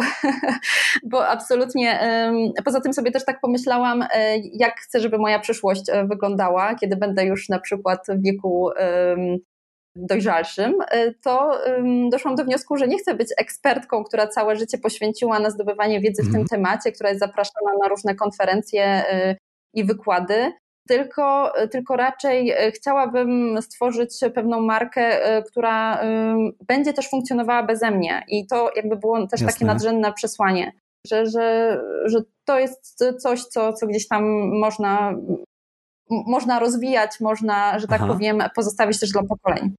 [1.11, 2.01] bo absolutnie
[2.65, 6.97] poza tym sobie też tak pomyślałam, e, jak chcę, żeby moja przyszłość e, wyglądała, kiedy
[6.97, 8.71] będę już na przykład w wieku
[9.97, 11.61] dojrzalszym, e, to
[12.11, 16.23] doszłam do wniosku, że nie chcę być ekspertką, która całe życie poświęciła na zdobywanie wiedzy
[16.23, 16.47] w tym mhm.
[16.49, 19.05] temacie, która jest zapraszana na różne konferencje
[19.75, 20.53] i wykłady,
[20.89, 26.01] tylko, tylko raczej e, chciałabym stworzyć pewną markę, e, która
[26.69, 28.25] będzie też funkcjonowała beze mnie.
[28.29, 29.53] I to jakby było też Jasne.
[29.53, 30.73] takie nadrzędne przesłanie,
[31.07, 34.25] że, że, że to jest coś, co, co gdzieś tam
[34.59, 35.15] można,
[36.11, 38.13] można rozwijać, można, że tak Aha.
[38.13, 39.75] powiem, pozostawić też dla pokoleń.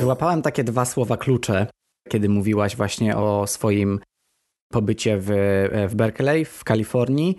[0.00, 1.66] Wyłapałem takie dwa słowa klucze,
[2.14, 4.00] kiedy mówiłaś właśnie o swoim
[4.72, 5.28] pobycie w,
[5.88, 7.38] w Berkeley w Kalifornii.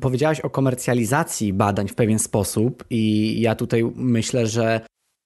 [0.00, 4.80] Powiedziałaś o komercjalizacji badań w pewien sposób, i ja tutaj myślę, że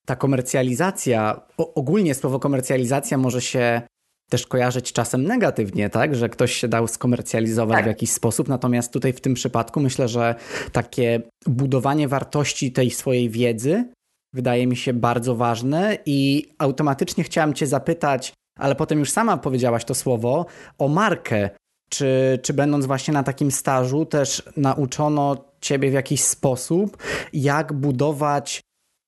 [0.05, 3.81] ta komercjalizacja, ogólnie słowo komercjalizacja może się
[4.29, 6.15] też kojarzyć czasem negatywnie, tak?
[6.15, 7.85] Że ktoś się dał skomercjalizować tak.
[7.85, 8.47] w jakiś sposób.
[8.47, 10.35] Natomiast tutaj w tym przypadku myślę, że
[10.71, 13.85] takie budowanie wartości tej swojej wiedzy
[14.33, 19.85] wydaje mi się bardzo ważne i automatycznie chciałam Cię zapytać, ale potem już sama powiedziałaś
[19.85, 20.45] to słowo,
[20.77, 21.49] o markę.
[21.89, 26.97] Czy, czy będąc właśnie na takim stażu też nauczono Ciebie w jakiś sposób,
[27.33, 28.61] jak budować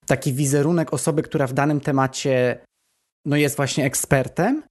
[0.05, 2.60] taki wizerunek osoby, która w danym temacie
[3.25, 4.63] no jest właśnie ekspertem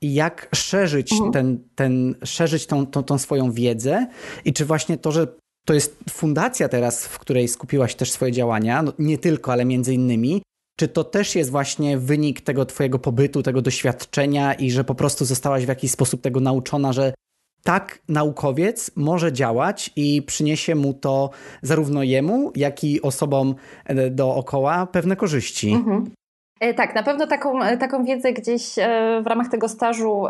[0.00, 1.32] i jak szerzyć, mhm.
[1.32, 4.06] ten, ten, szerzyć tą, tą, tą swoją wiedzę
[4.44, 5.26] i czy właśnie to, że
[5.66, 9.94] to jest fundacja teraz, w której skupiłaś też swoje działania, no nie tylko, ale między
[9.94, 10.41] innymi.
[10.76, 15.24] Czy to też jest właśnie wynik tego twojego pobytu, tego doświadczenia i że po prostu
[15.24, 17.14] zostałaś w jakiś sposób tego nauczona, że
[17.62, 21.30] tak naukowiec może działać i przyniesie mu to
[21.62, 23.54] zarówno jemu, jak i osobom
[23.84, 25.72] e, dookoła pewne korzyści?
[25.72, 26.10] Mhm.
[26.62, 30.24] E, tak, na pewno taką, e, taką wiedzę gdzieś e, w ramach tego stażu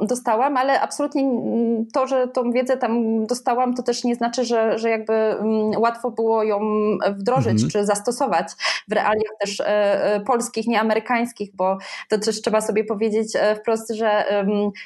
[0.00, 1.30] dostałam, ale absolutnie
[1.92, 5.34] to, że tą wiedzę tam dostałam, to też nie znaczy, że, że jakby
[5.76, 6.60] łatwo było ją
[7.10, 7.70] wdrożyć mhm.
[7.70, 8.46] czy zastosować
[8.88, 9.62] w realiach też
[10.26, 14.24] polskich, nie amerykańskich, bo to też trzeba sobie powiedzieć wprost, że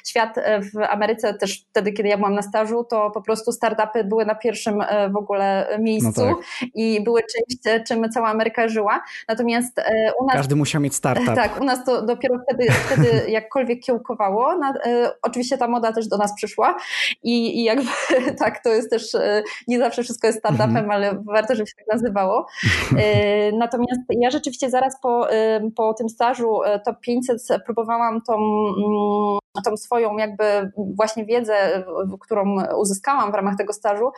[0.05, 0.35] świat
[0.73, 4.35] w Ameryce też wtedy, kiedy ja byłam na stażu, to po prostu startupy były na
[4.35, 6.69] pierwszym w ogóle miejscu no tak.
[6.75, 9.03] i były czymś, czym cała Ameryka żyła.
[9.27, 9.81] Natomiast
[10.19, 11.35] u nas każdy musiał mieć startup.
[11.35, 14.57] Tak, u nas to dopiero wtedy, wtedy jakkolwiek kiełkowało.
[14.57, 16.77] Na, y, oczywiście ta moda też do nas przyszła
[17.23, 17.89] i, i jakby
[18.39, 20.93] tak, to jest też, y, nie zawsze wszystko jest startupem, -hmm.
[20.93, 22.47] ale warto, żeby się tak nazywało.
[22.91, 25.27] Y, natomiast ja rzeczywiście zaraz po,
[25.75, 31.83] po tym stażu Top 500 próbowałam tą, mm, tą swoją jakby właśnie wiedzę,
[32.19, 34.11] którą uzyskałam w ramach tego stażu,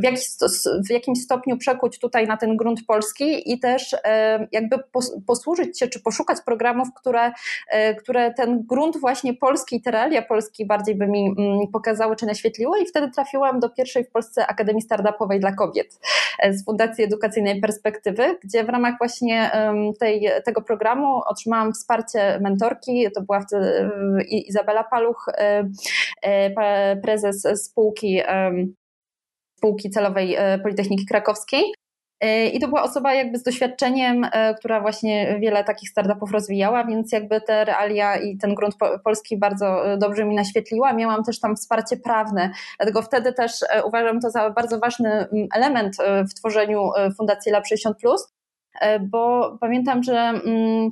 [0.00, 0.26] w, jakiś,
[0.88, 3.96] w jakimś stopniu przekuć tutaj na ten grunt polski i też
[4.52, 4.76] jakby
[5.26, 7.32] posłużyć się, czy poszukać programów, które,
[7.68, 12.26] e, które ten grunt właśnie polski te realia polski bardziej by mi mm, pokazały, czy
[12.26, 16.00] naświetliły i wtedy trafiłam do pierwszej w Polsce Akademii Startupowej dla Kobiet
[16.38, 19.50] e, z Fundacji Edukacyjnej Perspektywy, gdzie w ramach właśnie
[20.00, 23.90] tej, tego programu otrzymałam wsparcie mentorki, to była wtedy
[24.30, 25.26] Izabela Paluch,
[26.22, 28.20] e, prezes spółki
[29.62, 31.64] spółki celowej Politechniki Krakowskiej.
[32.52, 34.26] I to była osoba jakby z doświadczeniem,
[34.58, 39.84] która właśnie wiele takich startupów rozwijała, więc jakby te realia i ten grunt polski bardzo
[39.98, 40.92] dobrze mi naświetliła.
[40.92, 43.52] Miałam też tam wsparcie prawne, dlatego wtedy też
[43.84, 45.96] uważam to za bardzo ważny mm, element
[46.30, 47.92] w tworzeniu Fundacji Lab 60+,
[49.00, 50.90] bo pamiętam, że mm,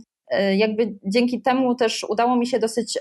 [0.57, 2.99] jakby dzięki temu też udało mi się dosyć,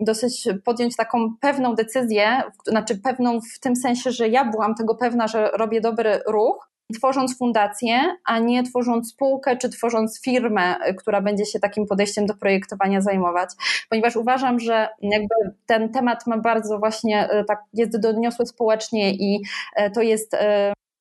[0.00, 5.28] dosyć podjąć taką pewną decyzję, znaczy pewną w tym sensie, że ja byłam tego pewna,
[5.28, 11.46] że robię dobry ruch, tworząc fundację, a nie tworząc spółkę czy tworząc firmę, która będzie
[11.46, 13.50] się takim podejściem do projektowania zajmować.
[13.90, 15.34] Ponieważ uważam, że jakby
[15.66, 19.42] ten temat ma bardzo właśnie, y, tak jest doniosły społecznie i
[19.80, 20.36] y, to jest,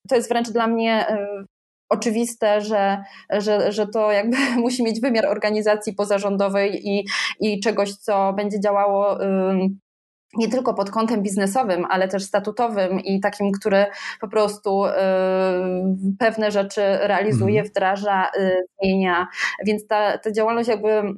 [0.09, 1.05] to jest wręcz dla mnie
[1.89, 7.07] oczywiste, że, że, że to jakby musi mieć wymiar organizacji pozarządowej i,
[7.39, 9.17] i czegoś, co będzie działało
[10.37, 13.85] nie tylko pod kątem biznesowym, ale też statutowym i takim, który
[14.21, 14.91] po prostu y,
[16.19, 17.69] pewne rzeczy realizuje, mhm.
[17.69, 19.27] wdraża, y, zmienia.
[19.65, 21.15] Więc ta, ta działalność jakby mm,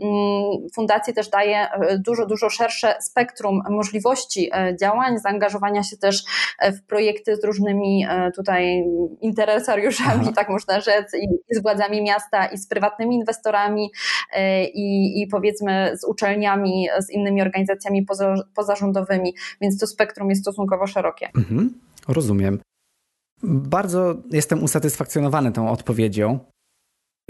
[0.76, 4.52] fundacji też daje y, dużo, dużo szersze spektrum możliwości
[4.82, 6.24] działań, zaangażowania się też
[6.62, 8.06] w projekty z różnymi
[8.36, 8.84] tutaj
[9.22, 10.32] interesariuszami, Aha.
[10.36, 13.92] tak można rzec, i, i, z władzami miasta, i z prywatnymi inwestorami,
[14.74, 19.09] i, i powiedzmy z uczelniami, z innymi organizacjami poza, pozarządowymi
[19.62, 21.30] więc to spektrum jest stosunkowo szerokie.
[21.36, 21.74] Mhm,
[22.08, 22.60] rozumiem.
[23.44, 26.40] Bardzo jestem usatysfakcjonowany tą odpowiedzią.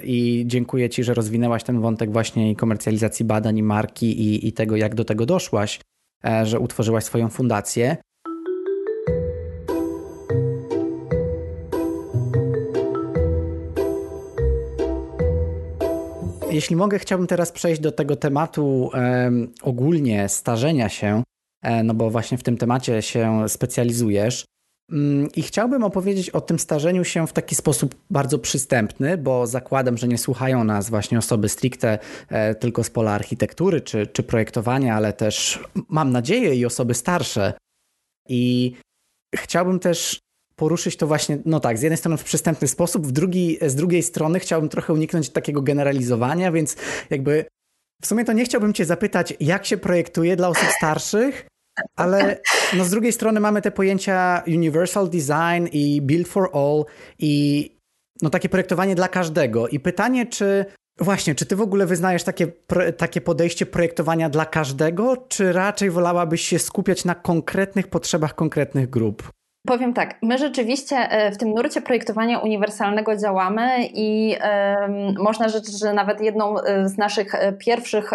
[0.04, 4.76] I dziękuję Ci, że rozwinęłaś ten wątek właśnie komercjalizacji badań i marki i, i tego,
[4.76, 5.80] jak do tego doszłaś,
[6.26, 7.98] e, że utworzyłaś swoją fundację.
[16.52, 21.24] Jeśli mogę, chciałbym teraz przejść do tego tematu um, ogólnie starzenia się,
[21.84, 24.46] no bo właśnie w tym temacie się specjalizujesz.
[24.92, 29.98] Mm, I chciałbym opowiedzieć o tym starzeniu się w taki sposób bardzo przystępny, bo zakładam,
[29.98, 34.96] że nie słuchają nas właśnie osoby stricte e, tylko z pola architektury czy, czy projektowania,
[34.96, 37.54] ale też mam nadzieję i osoby starsze.
[38.30, 38.74] I
[39.36, 40.20] chciałbym też
[40.56, 44.04] poruszyć to właśnie, no tak, z jednej strony w przystępny sposób, w drugi, z drugiej
[44.04, 46.76] strony chciałbym trochę uniknąć takiego generalizowania, więc
[47.10, 47.46] jakby
[48.02, 51.49] w sumie to nie chciałbym Cię zapytać, jak się projektuje dla osób starszych,
[51.96, 52.40] ale
[52.78, 56.86] no z drugiej strony mamy te pojęcia universal design i build for all
[57.20, 57.64] i
[58.22, 59.68] no takie projektowanie dla każdego.
[59.68, 60.66] I pytanie, czy
[61.00, 62.48] właśnie, czy ty w ogóle wyznajesz takie,
[62.98, 69.30] takie podejście projektowania dla każdego, czy raczej wolałabyś się skupiać na konkretnych potrzebach konkretnych grup?
[69.68, 74.36] Powiem tak, my rzeczywiście e, w tym nurcie projektowania uniwersalnego działamy i
[75.20, 78.12] można rzec, że nawet jedną e, z naszych e, pierwszych,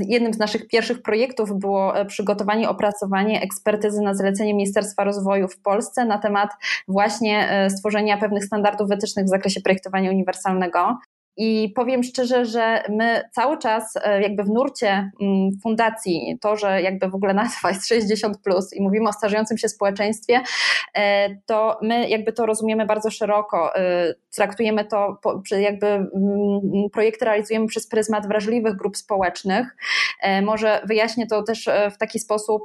[0.00, 6.04] jednym z naszych pierwszych projektów było przygotowanie, opracowanie ekspertyzy na zlecenie Ministerstwa Rozwoju w Polsce
[6.04, 6.50] na temat
[6.88, 10.98] właśnie stworzenia pewnych standardów etycznych w zakresie projektowania uniwersalnego.
[11.36, 16.82] I powiem szczerze, że my cały czas e, jakby w nurcie mm, fundacji, to, że
[16.82, 20.40] jakby w ogóle nazwa jest 60 plus i mówimy o starzejącym się społeczeństwie,
[20.94, 23.76] e, to my jakby to rozumiemy bardzo szeroko.
[23.76, 25.20] E, traktujemy to,
[25.58, 26.10] jakby mm,
[26.92, 29.76] projekty realizujemy przez pryzmat wrażliwych grup społecznych.
[30.42, 32.62] Może wyjaśnię to też w taki sposób,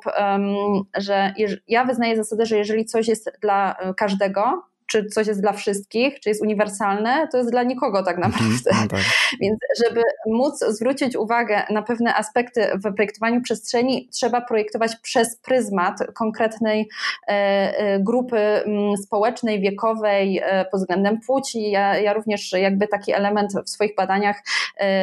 [0.97, 1.33] że
[1.67, 6.29] ja wyznaję zasadę, że jeżeli coś jest dla każdego, czy coś jest dla wszystkich, czy
[6.29, 8.71] jest uniwersalne, to jest dla nikogo tak mhm, naprawdę.
[8.81, 8.99] No tak.
[9.41, 15.99] Więc żeby móc zwrócić uwagę na pewne aspekty w projektowaniu przestrzeni, trzeba projektować przez pryzmat
[16.13, 16.89] konkretnej
[17.27, 21.71] e, e, grupy mm, społecznej, wiekowej, e, pod względem płci.
[21.71, 24.43] Ja, ja również jakby taki element w swoich badaniach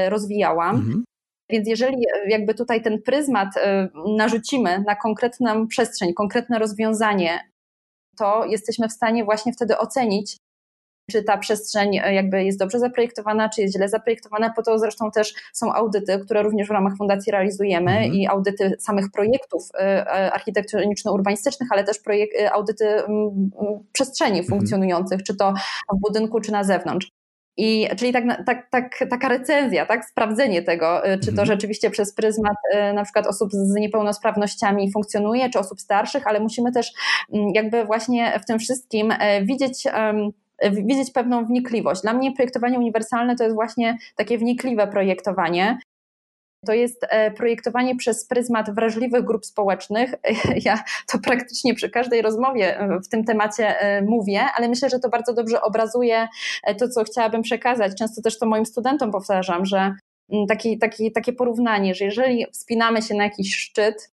[0.08, 0.76] rozwijałam.
[0.76, 1.04] Mhm.
[1.50, 1.96] Więc jeżeli
[2.28, 3.48] jakby tutaj ten pryzmat
[4.16, 7.40] narzucimy na konkretną przestrzeń, konkretne rozwiązanie,
[8.18, 10.36] to jesteśmy w stanie właśnie wtedy ocenić,
[11.10, 14.52] czy ta przestrzeń e, jakby jest dobrze zaprojektowana, czy jest źle zaprojektowana.
[14.56, 18.12] Po to zresztą też są audyty, które również w ramach fundacji realizujemy mhm.
[18.12, 23.02] i audyty samych projektów e, e, architektoniczno-urbanistycznych, ale też projekt, audyty
[23.92, 24.46] przestrzeni mhm.
[24.46, 25.54] funkcjonujących, czy to
[25.94, 27.08] w budynku, czy na zewnątrz.
[27.58, 31.46] I, czyli tak, tak, tak, taka recenzja, tak, sprawdzenie tego, y, czy to mhm.
[31.46, 36.72] rzeczywiście przez pryzmat y, na przykład osób z niepełnosprawnościami funkcjonuje, czy osób starszych, ale musimy
[36.72, 36.92] też
[37.32, 39.84] mm, jakby właśnie w tym wszystkim e, widzieć
[40.72, 42.02] widzieć pewną wnikliwość.
[42.02, 45.78] Dla mnie projektowanie uniwersalne to jest właśnie takie wnikliwe projektowanie,
[46.66, 50.14] to jest e, projektowanie przez pryzmat wrażliwych grup społecznych.
[50.64, 54.98] Ja to praktycznie przy każdej rozmowie e, w tym temacie e, mówię, ale myślę, że
[54.98, 56.28] to bardzo dobrze obrazuje
[56.78, 57.92] to, co chciałabym przekazać.
[57.98, 59.94] Często też to moim studentom powtarzam, że
[60.32, 64.10] mm, taki, taki, takie porównanie, że jeżeli wspinamy się na jakiś szczyt,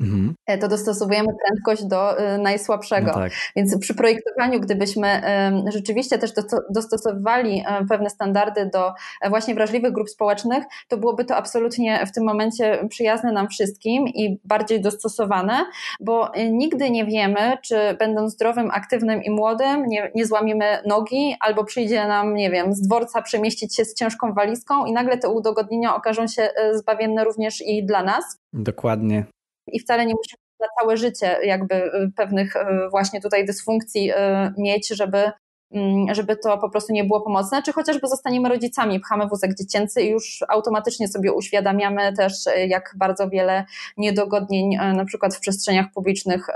[0.00, 0.34] Mhm.
[0.46, 3.06] E, to dostosowujemy prędkość do y, najsłabszego.
[3.06, 3.32] No tak.
[3.56, 5.22] Więc przy projektowaniu, gdybyśmy
[5.68, 6.30] rzeczywiście też
[6.70, 12.12] dostosowywali e, pewne standardy do e, właśnie wrażliwych grup społecznych, to byłoby to absolutnie w
[12.12, 15.64] tym momencie przyjazne nam wszystkim i bardziej dostosowane,
[16.00, 21.64] bo nigdy nie wiemy, czy będąc zdrowym, aktywnym i młodym, nie, nie złamiemy nogi, albo
[21.64, 25.96] przyjdzie nam, nie wiem, z dworca przemieścić się z ciężką walizką i nagle te udogodnienia
[25.96, 28.38] okażą się zbawienne również i dla nas.
[28.52, 29.24] Dokładnie
[29.72, 34.14] i wcale nie musimy na całe życie jakby y, pewnych y, właśnie tutaj dysfunkcji y,
[34.58, 35.30] mieć, żeby
[35.72, 40.02] mm, żeby to po prostu nie było pomocne, czy chociażby zostaniemy rodzicami, pchamy wózek dziecięcy
[40.02, 42.32] i już automatycznie sobie uświadamiamy też,
[42.68, 43.64] jak bardzo wiele
[43.96, 46.46] niedogodnień na przykład w przestrzeniach publicznych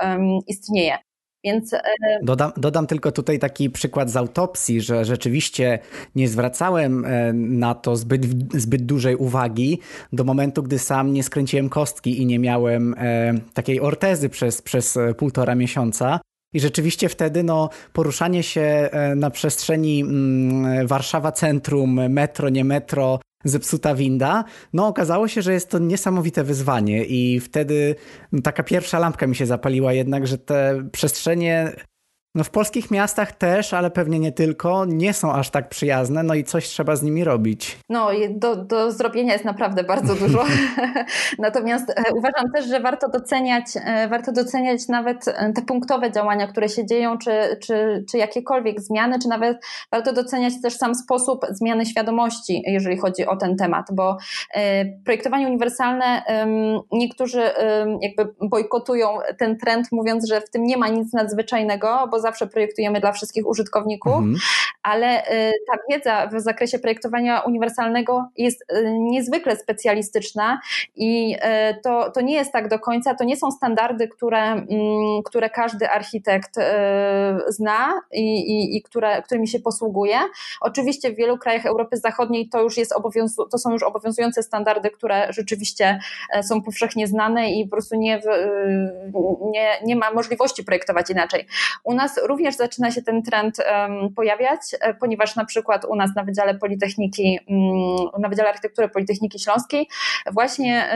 [0.47, 0.99] istnieje.
[1.45, 1.73] Więc...
[1.73, 1.81] E,
[2.23, 5.79] dodam, dodam tylko tutaj taki przykład z autopsji, że rzeczywiście
[6.15, 8.27] nie zwracałem e, na to zbyt,
[8.61, 9.79] zbyt dużej uwagi
[10.13, 14.99] do momentu, gdy sam nie skręciłem kostki i nie miałem e, takiej ortezy przez, przez
[15.17, 16.21] półtora miesiąca.
[16.53, 23.95] I rzeczywiście wtedy no, poruszanie się na przestrzeni mm, Warszawa Centrum, metro, nie metro, zepsuta
[23.95, 27.95] winda, no okazało się, że jest to niesamowite wyzwanie i wtedy
[28.43, 31.73] taka pierwsza lampka mi się zapaliła jednak, że te przestrzenie
[32.37, 36.35] No w polskich miastach też, ale pewnie nie tylko, nie są aż tak przyjazne, no
[36.35, 37.79] i coś trzeba z nimi robić.
[37.89, 40.45] No do, do zrobienia jest naprawdę bardzo dużo.
[41.39, 46.47] Natomiast e, uważam też, że warto doceniać, e, warto doceniać nawet e, te punktowe działania,
[46.47, 47.31] które się dzieją, czy,
[47.63, 49.59] czy, czy jakiekolwiek zmiany, czy nawet
[49.93, 54.17] warto doceniać też sam sposób zmiany świadomości, jeżeli chodzi o ten temat, bo
[55.05, 56.23] projektowanie uniwersalne
[56.93, 57.43] niektórzy
[58.01, 63.01] jakby bojkotują ten trend, mówiąc, że w tym nie ma nic nadzwyczajnego, bo zawsze projektujemy
[63.01, 64.37] dla wszystkich użytkowników, mhm.
[64.83, 70.61] ale y, ta wiedza w zakresie projektowania uniwersalnego jest y, niezwykle specjalistyczna
[70.97, 71.39] i y,
[71.83, 74.67] to, to nie jest tak do końca, to nie są standardy, które, mm,
[75.25, 76.55] które każdy architekt
[77.49, 80.17] zna i, i, i które, którymi się posługuje.
[80.61, 84.91] Oczywiście w wielu krajach Europy Zachodniej to już jest obowiązu- to są już obowiązujące standardy,
[84.91, 85.99] które rzeczywiście
[86.31, 88.23] e, są powszechnie znane i po prostu nie,
[89.53, 91.47] nie, nie ma możliwości projektować inaczej.
[91.85, 93.57] U nas również zaczyna się ten trend
[94.17, 99.39] pojawiać, e, ponieważ na przykład u nas na Wydziale Politechniki, mm, na Wydziale Architektury Politechniki
[99.39, 99.89] Śląskiej
[100.33, 100.89] właśnie,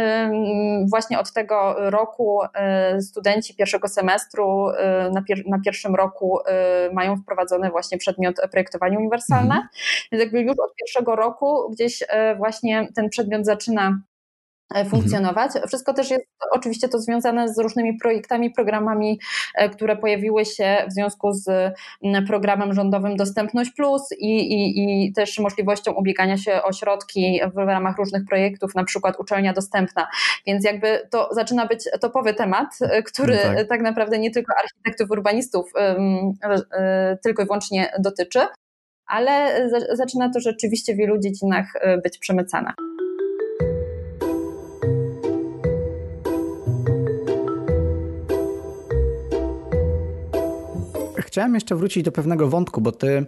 [0.91, 6.39] właśnie od tego roku e, studenci pierwszego semestru e, na, pier na pierwszym roku
[6.93, 9.55] mają wprowadzony właśnie przedmiot projektowanie uniwersalne.
[9.55, 9.69] Mhm.
[10.13, 12.03] Więc jakby już od pierwszego roku gdzieś
[12.39, 13.99] właśnie ten przedmiot zaczyna.
[14.91, 15.53] Funkcjonować.
[15.67, 19.21] Wszystko też jest oczywiście to związane z różnymi projektami, programami,
[19.55, 21.75] e, które pojawiły się w związku z
[22.27, 27.97] programem rządowym Dostępność Plus i, i, i też możliwością ubiegania się o środki w ramach
[27.97, 30.09] różnych projektów, na przykład uczelnia dostępna.
[30.47, 33.69] Więc jakby to zaczyna być topowy temat, e, który no tak.
[33.69, 35.73] tak naprawdę nie tylko architektów, urbanistów
[37.23, 38.41] tylko i wyłącznie dotyczy,
[39.07, 41.67] ale zaczyna to rzeczywiście w wielu dziedzinach
[42.03, 42.73] być przemycane.
[51.29, 53.27] Chciałem jeszcze wrócić do pewnego wątku, bo ty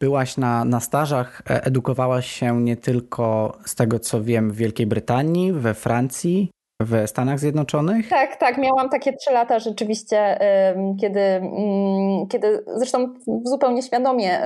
[0.00, 4.86] byłaś na, na stażach, e, edukowałaś się nie tylko z tego co wiem w Wielkiej
[4.86, 6.50] Brytanii, we Francji,
[6.84, 8.08] w Stanach Zjednoczonych?
[8.08, 8.58] Tak, tak.
[8.58, 10.38] Miałam takie trzy lata rzeczywiście,
[11.00, 13.14] kiedy, mm, kiedy zresztą
[13.44, 14.40] zupełnie świadomie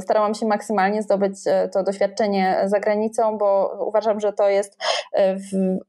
[0.00, 4.82] starałam się maksymalnie zdobyć e, to doświadczenie za granicą, bo uważam, że to jest
[5.14, 5.36] e,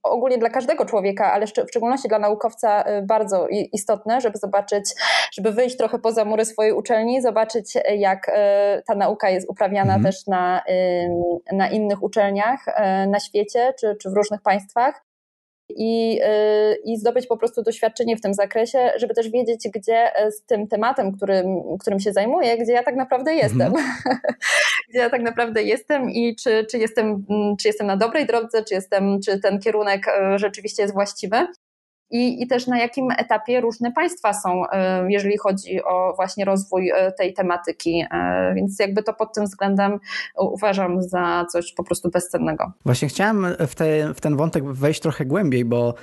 [0.03, 4.95] ogólnie dla każdego człowieka, ale w szczególności dla naukowca e, bardzo istotne, żeby zobaczyć,
[5.33, 8.31] żeby wyjść trochę poza mury swojej uczelni, zobaczyć jak
[8.87, 10.03] ta nauka jest uprawiana mhm.
[10.03, 10.61] też na,
[11.51, 12.65] na innych uczelniach
[13.07, 15.04] na świecie czy, czy w różnych państwach
[15.69, 20.31] i, y, i zdobyć po prostu doświadczenie w tym zakresie, żeby też wiedzieć, gdzie e,
[20.31, 21.45] z tym tematem, którym,
[21.79, 23.67] którym się zajmuję, gdzie ja tak naprawdę jestem.
[23.67, 23.85] Mhm.
[24.89, 27.25] gdzie ja tak naprawdę jestem i czy, czy, jestem,
[27.61, 31.47] czy jestem na dobrej drodze, czy, jestem, czy ten kierunek e, rzeczywiście jest właściwy
[32.11, 36.89] i, i też na jakim etapie różne państwa są, e, jeżeli chodzi o właśnie rozwój
[36.89, 38.05] e, tej tematyki.
[38.11, 39.99] E, więc jakby to pod tym względem
[40.37, 42.71] uważam za coś po prostu bezcennego.
[42.85, 45.93] Właśnie chciałem w, te, w ten wątek wejść trochę głębiej, bo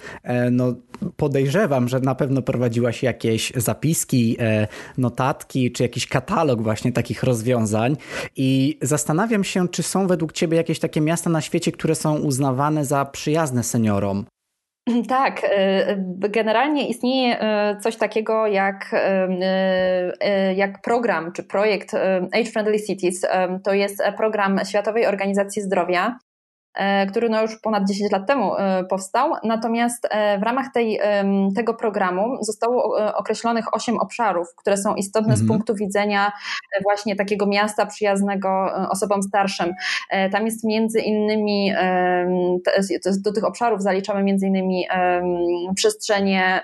[0.51, 0.75] no,
[1.17, 4.37] podejrzewam, że na pewno prowadziłaś jakieś zapiski,
[4.99, 7.97] notatki, czy jakiś katalog właśnie takich rozwiązań
[8.37, 12.85] i zastanawiam się, czy są według Ciebie jakieś takie miasta na świecie, które są uznawane
[12.85, 14.25] za przyjazne seniorom?
[15.09, 21.95] Tak, y, generalnie istnieje y, coś takiego jak, y, jak program czy projekt
[22.33, 23.21] Age Friendly Cities.
[23.65, 26.32] To jest program Światowej Organizacji Zdrowia, E,
[27.11, 29.33] który no już ponad 10 lat temu e, powstał.
[29.45, 31.01] Natomiast e, w ramach tej,
[31.57, 35.47] tego programu zostało określonych 8 obszarów, które są istotne mhm.
[35.47, 36.33] z punktu widzenia
[36.83, 39.73] właśnie takiego miasta przyjaznego osobom starszym.
[40.33, 41.73] Tam jest między innymi,
[43.25, 44.87] do tych obszarów zaliczamy między innymi
[45.75, 46.61] przestrzenie,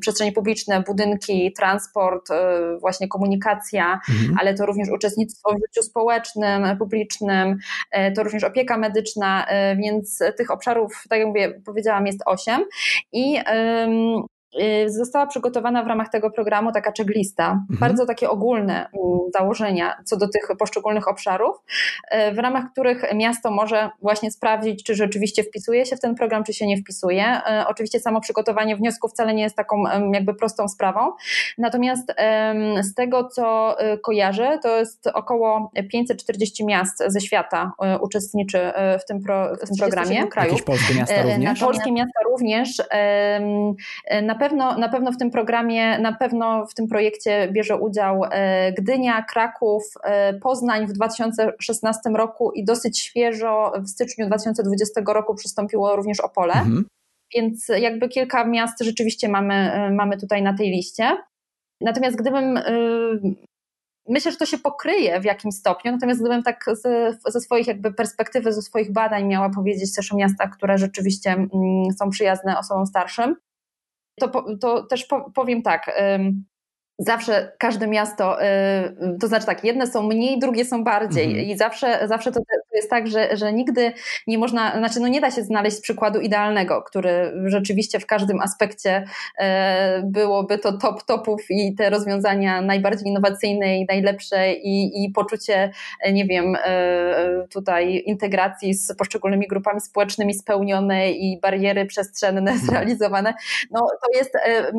[0.00, 2.28] przestrzenie publiczne, budynki, transport,
[2.80, 4.38] właśnie komunikacja, mhm.
[4.40, 7.58] ale to również uczestnictwo w życiu społecznym, publicznym,
[8.16, 9.41] to również opieka medyczna, E,
[9.76, 12.64] więc tych obszarów, tak jak mówię, powiedziałam, jest osiem
[13.12, 13.38] i
[14.86, 17.78] została przygotowana w ramach tego programu taka checklista, mhm.
[17.80, 21.56] bardzo takie ogólne mm, założenia co do tych poszczególnych obszarów,
[22.28, 26.44] y, w ramach których miasto może właśnie sprawdzić, czy rzeczywiście wpisuje się w ten program,
[26.44, 27.24] czy się nie wpisuje.
[27.36, 31.12] Y, oczywiście samo przygotowanie wniosku wcale nie jest taką jakby prostą sprawą,
[31.58, 32.12] natomiast
[32.82, 39.56] z tego, co kojarzę, to jest około 540 miast ze świata uczestniczy w tym, pro,
[39.56, 40.26] w tym programie.
[40.36, 41.60] Jakieś polskie miasta również?
[41.60, 42.82] Polskie miasta również.
[44.22, 48.72] Na pewno, na pewno w tym programie, na pewno w tym projekcie bierze udział e,
[48.72, 55.96] Gdynia, Kraków, e, Poznań w 2016 roku i dosyć świeżo w styczniu 2020 roku przystąpiło
[55.96, 56.52] również Opole.
[56.52, 56.84] Mhm.
[57.34, 61.16] Więc jakby kilka miast rzeczywiście mamy, e, mamy tutaj na tej liście.
[61.80, 62.58] Natomiast gdybym
[64.08, 67.92] myślę, że to się pokryje w jakimś stopniu, natomiast gdybym tak ze, ze swoich jakby
[67.92, 71.48] perspektywy, ze swoich badań miała powiedzieć też o miastach, które rzeczywiście mm,
[71.98, 73.36] są przyjazne osobom starszym,
[74.28, 75.90] to, to też powiem tak
[76.98, 81.44] zawsze każde miasto, y, to znaczy tak, jedne są mniej, drugie są bardziej mhm.
[81.44, 83.92] i zawsze, zawsze to, to jest tak, że, że nigdy
[84.26, 89.04] nie można, znaczy no nie da się znaleźć przykładu idealnego, który rzeczywiście w każdym aspekcie
[89.38, 95.70] e, byłoby to top topów i te rozwiązania najbardziej innowacyjne i najlepsze i, i poczucie,
[96.00, 102.58] e, nie wiem, e, tutaj integracji z poszczególnymi grupami społecznymi spełnione i bariery przestrzenne mhm.
[102.58, 103.34] zrealizowane,
[103.70, 104.32] no to jest,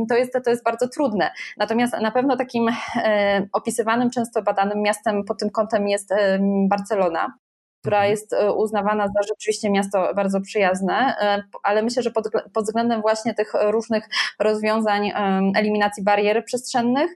[0.09, 1.31] to jest, to jest bardzo trudne.
[1.57, 6.39] Natomiast na pewno takim e, opisywanym, często badanym miastem pod tym kątem jest e,
[6.69, 7.33] Barcelona
[7.81, 8.11] która mhm.
[8.11, 11.15] jest e, uznawana za rzeczywiście miasto bardzo przyjazne,
[11.63, 15.11] ale myślę, że pod, pod względem właśnie tych różnych rozwiązań
[15.55, 17.11] eliminacji barier przestrzennych,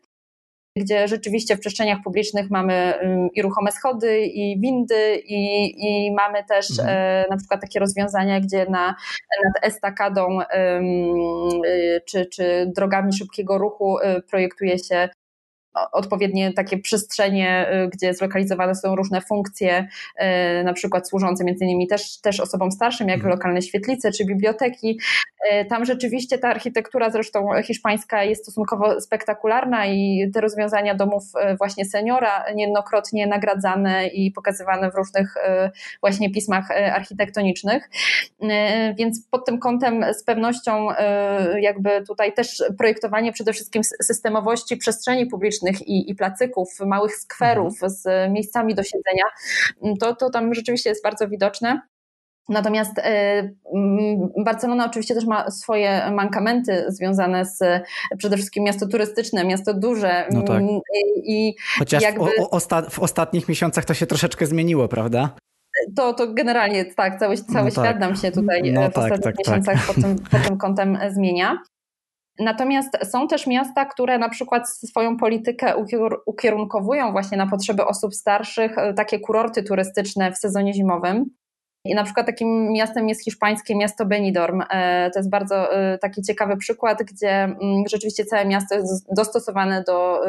[0.78, 2.94] gdzie rzeczywiście w przestrzeniach publicznych mamy
[3.34, 6.98] i ruchome schody, i windy, i, i mamy też mhm.
[6.98, 8.96] E, na przykład takie rozwiązania, gdzie na,
[9.46, 10.46] nad estakadą y,
[12.06, 15.10] czy, czy drogami szybkiego ruchu y, projektuje się
[15.92, 19.88] odpowiednie takie przestrzenie, y, gdzie zlokalizowane są różne funkcje,
[20.60, 23.36] y, na przykład służące między innymi też, też osobom starszym, jak mhm.
[23.36, 25.00] lokalne świetlice czy biblioteki.
[25.54, 31.24] Y, tam rzeczywiście ta architektura zresztą hiszpańska jest stosunkowo spektakularna i te rozwiązania domów
[31.58, 35.36] właśnie seniora niejednokrotnie nagradzane i pokazywane w różnych
[36.02, 37.90] właśnie pismach architektonicznych.
[38.98, 40.88] Więc pod tym kątem z pewnością
[41.62, 47.92] jakby tutaj też projektowanie przede wszystkim systemowości przestrzeni publicznej i, i placyków, małych skwerów mhm.
[47.92, 49.24] z miejscami do siedzenia,
[50.00, 51.82] to, to tam rzeczywiście jest bardzo widoczne.
[52.50, 53.04] Natomiast y,
[54.44, 57.60] Barcelona oczywiście też ma swoje mankamenty związane z
[58.18, 60.28] przede wszystkim miasto turystyczne, miasto duże.
[60.32, 60.64] No tak.
[61.24, 62.26] I, Chociaż jakby...
[62.26, 65.36] w, o, osta w ostatnich miesiącach to się troszeczkę zmieniło, prawda?
[65.96, 68.00] To, to generalnie tak, cały, cały no świat tak.
[68.00, 69.48] nam się tutaj no w tak, ostatnich tak, tak.
[69.48, 69.96] miesiącach tak.
[69.96, 71.58] Pod, tym, pod tym kątem zmienia.
[72.40, 75.74] Natomiast są też miasta, które na przykład swoją politykę
[76.26, 81.26] ukierunkowują właśnie na potrzeby osób starszych, e, takie kurorty turystyczne w sezonie zimowym.
[81.86, 84.62] I na przykład takim miastem jest hiszpańskie miasto Benidorm.
[84.70, 87.58] E, to jest bardzo e, taki ciekawy przykład, gdzie mm,
[87.90, 90.22] rzeczywiście całe miasto jest dostosowane do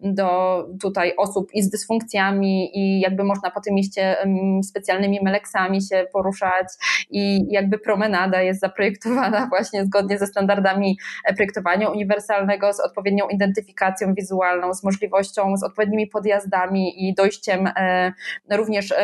[0.00, 4.16] do tutaj osób i z dysfunkcjami i jakby można po tym mieście
[4.62, 6.68] specjalnymi meleksami się poruszać
[7.10, 14.14] i jakby promenada jest zaprojektowana właśnie zgodnie ze standardami e, projektowania uniwersalnego, z odpowiednią identyfikacją
[14.14, 18.12] wizualną, z możliwością, z odpowiednimi podjazdami i dojściem e,
[18.50, 18.94] również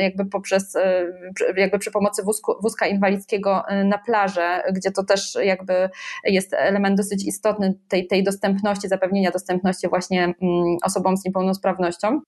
[0.00, 1.04] jakby poprzez, e,
[1.56, 5.90] jakby przy pomocy wózku, wózka inwalidzkiego na plażę, gdzie to też jakby
[6.24, 12.20] jest element dosyć istotny tej, tej dostępności, zapewnienia dostępności właśnie właśnie mm, osobom z niepełnosprawnością.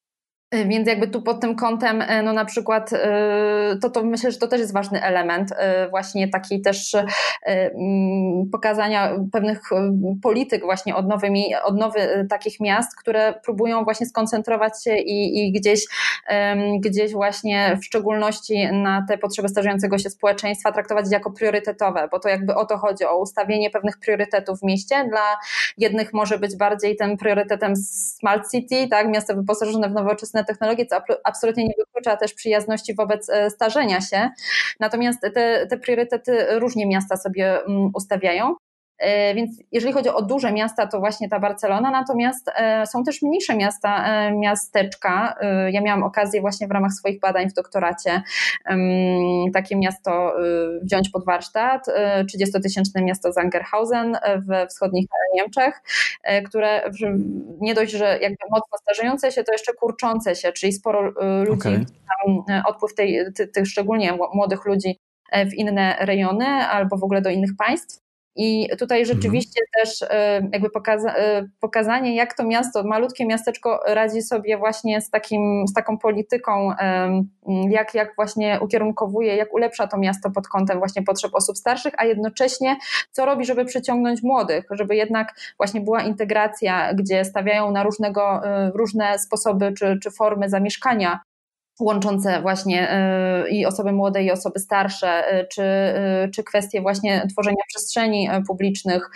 [0.54, 2.96] Y, więc jakby tu pod tym kątem, y, no na przykład, y,
[3.82, 5.50] to, to myślę, że to też jest ważny element
[5.90, 6.96] właśnie takiej też
[7.44, 9.60] mm, pokazania pewnych
[10.22, 11.28] polityk właśnie odnowy,
[11.64, 15.84] odnowy takich miast, które próbują właśnie skoncentrować się i, i gdzieś,
[16.80, 22.28] gdzieś właśnie w szczególności na te potrzeby starzejącego się społeczeństwa traktować jako priorytetowe, bo to
[22.28, 25.04] jakby o to chodzi, o ustawienie pewnych priorytetów w mieście.
[25.08, 25.38] Dla
[25.78, 30.86] jednych może być bardziej tym priorytetem smart city, tak, miasto wyposażone w nowoczesne nowoczesne technologie,
[30.86, 34.30] co absolutnie nie wyklucza też przyjazności wobec e, starzenia się.
[34.80, 38.54] Natomiast te, te priorytety różnie miasta sobie mm, ustawiają.
[39.00, 43.22] E, więc jeżeli chodzi o duże miasta, to właśnie ta Barcelona, natomiast e, są też
[43.22, 45.34] mniejsze miasta, e, miasteczka.
[45.70, 48.22] Ja miałam okazję właśnie w ramach swoich badań w doktoracie
[49.54, 50.32] takie miasto
[50.82, 51.86] wziąć pod warsztat,
[52.24, 54.16] 30-tysięczne miasto Zangerhausen
[54.48, 55.82] we wschodnich Niemczech,
[56.46, 56.90] które
[57.60, 61.02] nie dość, że jakby mocno starzejące się, to jeszcze kurczące się, czyli sporo
[61.44, 61.84] ludzi, okay.
[62.08, 63.24] tam odpływ tej,
[63.54, 64.98] tych szczególnie młodych ludzi
[65.46, 68.09] w inne rejony albo w ogóle do innych państw.
[68.36, 69.16] I tutaj mhm.
[69.16, 69.84] rzeczywiście mhm.
[69.86, 75.10] też e, jakby pokaza e, pokazanie, jak to miasto, malutkie miasteczko radzi sobie właśnie z,
[75.10, 76.70] takim, z taką polityką,
[77.70, 82.04] jak, jak właśnie ukierunkowuje, jak ulepsza to miasto pod kątem właśnie potrzeb osób starszych, a
[82.04, 82.76] jednocześnie
[83.10, 88.70] co robi, żeby przyciągnąć młodych, żeby jednak właśnie była integracja, gdzie stawiają na różnego, e,
[88.74, 91.20] różne sposoby czy, czy formy zamieszkania
[91.80, 92.88] łączące właśnie
[93.46, 98.28] y, i osoby młode, i osoby starsze, y, czy, y, czy kwestie właśnie tworzenia przestrzeni
[98.46, 99.10] publicznych,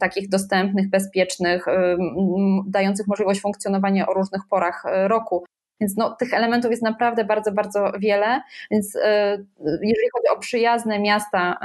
[0.00, 1.66] takich dostępnych, bezpiecznych,
[2.66, 5.44] dających możliwość funkcjonowania o różnych porach roku.
[5.80, 8.40] Więc no, tych elementów jest naprawdę bardzo, bardzo wiele.
[8.70, 8.94] Więc
[9.64, 11.58] jeżeli chodzi o przyjazne miasta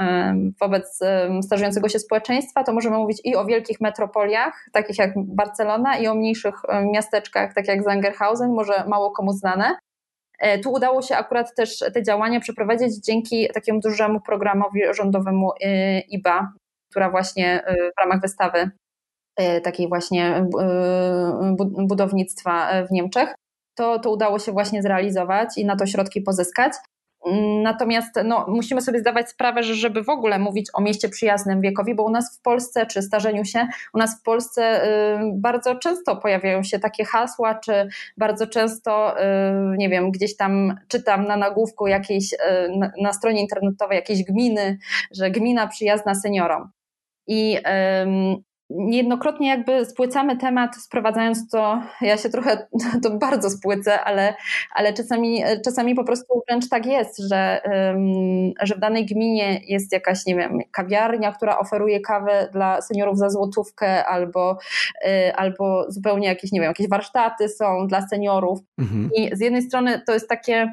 [0.60, 1.00] wobec
[1.42, 6.14] starzejącego się społeczeństwa, to możemy mówić i o wielkich metropoliach, takich jak Barcelona, i o
[6.14, 6.54] mniejszych
[6.92, 9.76] miasteczkach, tak jak Zangerhausen, może mało komu znane.
[10.44, 16.00] E, tu udało się akurat też te działania przeprowadzić dzięki takiemu dużemu programowi rządowemu e,
[16.00, 16.52] IBA,
[16.90, 18.70] która właśnie e, w ramach wystawy
[19.62, 20.46] takiej właśnie
[21.88, 23.34] budownictwa w Niemczech,
[23.76, 26.72] to, to udało się właśnie zrealizować i na to środki pozyskać.
[27.62, 31.94] Natomiast no, musimy sobie zdawać sprawę, że żeby w ogóle mówić o mieście przyjaznym wiekowi,
[31.94, 36.16] bo u nas w Polsce, czy starzeniu się, u nas w Polsce y, bardzo często
[36.16, 39.24] pojawiają się takie hasła, czy bardzo często, y,
[39.78, 42.36] nie wiem, gdzieś tam czytam na nagłówku jakiejś, y,
[42.78, 44.78] na, na stronie internetowej jakiejś gminy,
[45.10, 46.70] że gmina przyjazna seniorom.
[47.26, 47.58] I
[48.70, 52.66] niejednokrotnie jakby spłycamy temat, sprowadzając to, ja się trochę
[53.02, 54.34] to bardzo spłycę, ale,
[54.74, 57.60] ale czasami, czasami po prostu wręcz tak jest, że,
[58.62, 63.30] że w danej gminie jest jakaś, nie wiem, kawiarnia, która oferuje kawę dla seniorów za
[63.30, 64.58] złotówkę, albo,
[65.06, 68.58] y, albo zupełnie jakieś, nie wiem, jakieś warsztaty są dla seniorów.
[68.78, 69.10] Mhm.
[69.16, 70.72] I z jednej strony to jest takie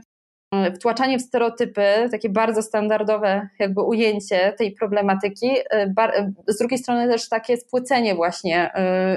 [0.76, 7.08] wtłaczanie w stereotypy, takie bardzo standardowe jakby ujęcie tej problematyki, e, e, z drugiej strony
[7.08, 8.72] też takie spłycenie właśnie,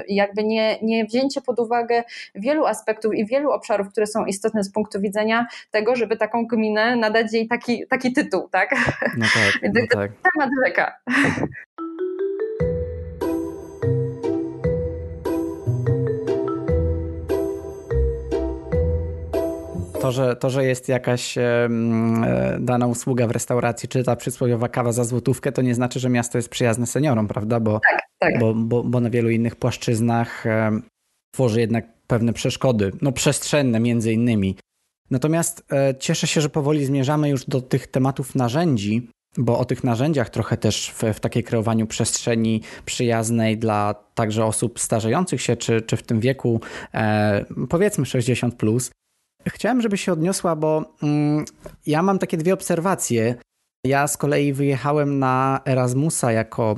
[0.07, 2.03] jakby nie, nie wzięcie pod uwagę
[2.35, 6.95] wielu aspektów i wielu obszarów, które są istotne z punktu widzenia tego, żeby taką gminę
[6.95, 8.71] nadać jej taki, taki tytuł, tak?
[9.17, 10.11] No tak, no tak.
[10.33, 10.97] Temat rzeka.
[20.05, 21.69] To, że, to, że jest jakaś e,
[22.59, 26.37] dana usługa w restauracji, czy ta przysłowiowa kawa za złotówkę, to nie znaczy, że miasto
[26.37, 27.59] jest przyjazne seniorom, prawda?
[27.59, 28.39] Bo, tak, tak.
[28.39, 30.43] Bo, bo, bo na wielu innych płaszczyznach
[31.33, 34.55] tworzy jednak pewne przeszkody, no przestrzenne między innymi.
[35.11, 39.83] Natomiast e, cieszę się, że powoli zmierzamy już do tych tematów narzędzi, bo o tych
[39.83, 45.81] narzędziach trochę też w, w takiej kreowaniu przestrzeni przyjaznej dla także osób starzejących się, czy,
[45.81, 46.61] czy w tym wieku
[46.93, 48.91] e, powiedzmy 60 plus,
[49.47, 51.45] Chciałem, żeby się odniosła, bo mm,
[51.85, 53.35] ja mam takie dwie obserwacje.
[53.85, 56.75] Ja z kolei wyjechałem na Erasmusa jako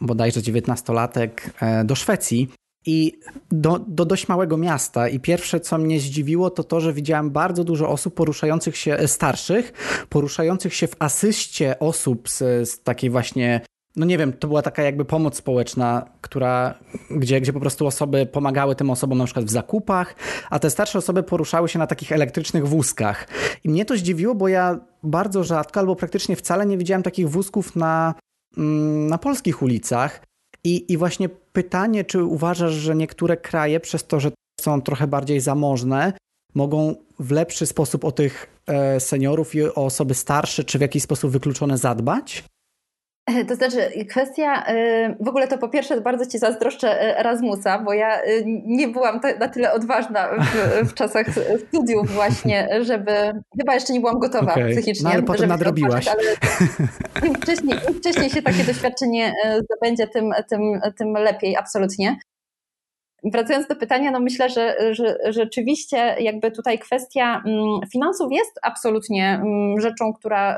[0.00, 1.30] bodajże 19-latek
[1.60, 2.48] e, do Szwecji
[2.86, 3.18] i
[3.50, 5.08] do, do dość małego miasta.
[5.08, 9.08] I pierwsze, co mnie zdziwiło, to to, że widziałem bardzo dużo osób poruszających się, e,
[9.08, 9.72] starszych,
[10.08, 13.60] poruszających się w asyście osób z, z takiej właśnie
[13.98, 16.74] no nie wiem, to była taka jakby pomoc społeczna, która,
[17.10, 20.14] gdzie, gdzie po prostu osoby pomagały tym osobom na przykład w zakupach,
[20.50, 23.28] a te starsze osoby poruszały się na takich elektrycznych wózkach.
[23.64, 27.76] I mnie to zdziwiło, bo ja bardzo rzadko albo praktycznie wcale nie widziałem takich wózków
[27.76, 28.14] na,
[28.56, 30.22] mm, na polskich ulicach.
[30.64, 34.30] I, I właśnie pytanie, czy uważasz, że niektóre kraje przez to, że
[34.60, 36.12] są trochę bardziej zamożne,
[36.54, 41.02] mogą w lepszy sposób o tych e, seniorów i o osoby starsze, czy w jakiś
[41.02, 42.44] sposób wykluczone zadbać?
[43.48, 47.92] To znaczy, kwestia, y, w ogóle to po pierwsze bardzo Ci zazdroszczę y, Erasmusa, bo
[47.92, 51.26] ja y, nie byłam na tyle odważna w, w czasach
[51.68, 53.12] studiów właśnie, żeby,
[53.58, 54.70] chyba jeszcze nie byłam gotowa okay.
[54.70, 55.04] psychicznie.
[55.04, 56.08] No ale potem nadrobiłaś.
[56.08, 56.22] ale
[57.28, 59.32] im wcześniej, im wcześniej się takie doświadczenie
[59.64, 62.16] zdobędzie, tym, tym, tym lepiej, absolutnie.
[63.24, 68.52] Wracając do pytania, no myślę, że, że, że rzeczywiście jakby tutaj kwestia mm, finansów jest
[68.62, 70.56] absolutnie mm, rzeczą, która,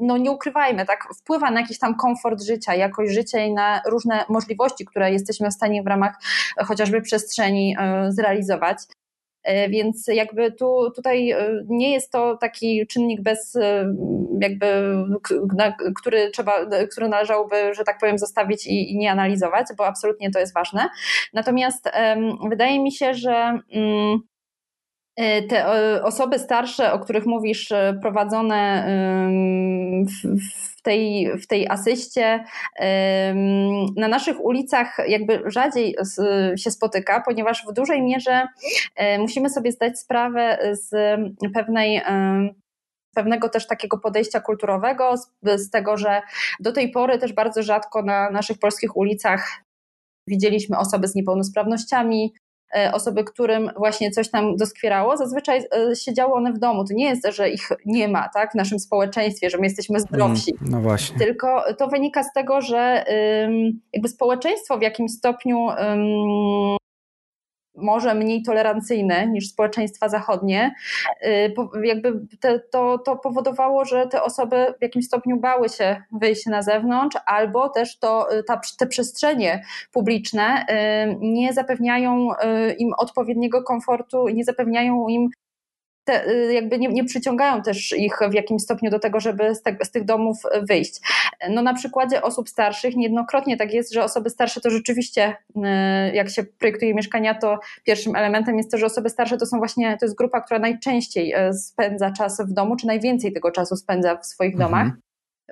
[0.00, 4.24] no nie ukrywajmy, tak, wpływa na jakiś tam komfort życia, jakość życia i na różne
[4.28, 6.14] możliwości, które jesteśmy w stanie w ramach
[6.66, 8.78] chociażby przestrzeni e, zrealizować.
[9.42, 13.58] E, więc jakby tu, tutaj e, nie jest to taki czynnik bez,
[14.40, 14.66] jakby,
[15.96, 16.52] który trzeba,
[16.92, 20.88] który należałoby, że tak powiem, zostawić i, i nie analizować, bo absolutnie to jest wane.
[21.32, 21.90] Natomiast
[22.48, 24.37] wydaje mi się, że E,
[25.48, 28.88] te e, osoby starsze, o których mówisz, e, prowadzone
[30.76, 32.44] w tej, w tej asyście,
[33.96, 35.96] na naszych ulicach jakby rzadziej
[36.56, 38.48] się spotyka, ponieważ w dużej mierze
[39.18, 40.90] musimy sobie zdać sprawę z
[41.54, 42.02] pewnej
[43.14, 46.22] pewnego też takiego podejścia kulturowego, z, z, tego, że
[46.60, 49.62] do tej pory też bardzo rzadko na naszych polskich ulicach
[50.26, 52.47] widzieliśmy osoby z niepełnosprawnościami, E,
[52.92, 56.84] osoby, którym właśnie coś tam doskwierało, zazwyczaj e, siedziały one w domu.
[56.84, 60.54] To nie jest, że ich nie ma tak, w naszym społeczeństwie, że my jesteśmy zdrowsi.
[60.60, 61.18] Mm, no właśnie.
[61.18, 63.04] Tylko to wynika z tego, że
[63.92, 65.68] jakby społeczeństwo w jakimś stopniu
[67.80, 70.74] może mniej tolerancyjne niż społeczeństwa zachodnie,
[71.82, 76.62] jakby te, to, to powodowało, że te osoby w jakimś stopniu bały się wyjść na
[76.62, 79.62] zewnątrz, albo też to, ta, te przestrzenie
[79.92, 80.66] publiczne
[81.20, 82.28] nie zapewniają
[82.78, 85.28] im odpowiedniego komfortu, nie zapewniają im
[86.08, 89.62] te, y, jakby nie, nie, przyciągają też ich w jakimś stopniu do tego, żeby z,
[89.62, 91.00] te, z, tych domów wyjść.
[91.50, 95.60] No na przykładzie osób starszych niejednokrotnie tak jest, że osoby starsze to rzeczywiście, y,
[96.14, 99.96] jak się projektuje mieszkania, to pierwszym elementem jest to, że osoby starsze to są właśnie,
[100.00, 104.16] to jest grupa, która najczęściej y, spędza czas w domu, czy najwięcej tego czasu spędza
[104.16, 104.70] w swoich mhm.
[104.70, 104.92] domach.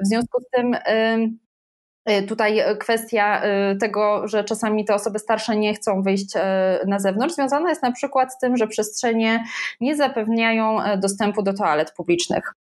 [0.04, 1.45] W związku z tym Y,
[2.28, 3.42] tutaj kwestia
[3.72, 6.34] y, tego, że czasami te osoby starsze nie chcą wyjść
[6.86, 9.44] na zewnątrz, związana jest na przykład z tym, że przestrzenie
[9.80, 12.52] nie zapewniają dostępu do toalet publicznych.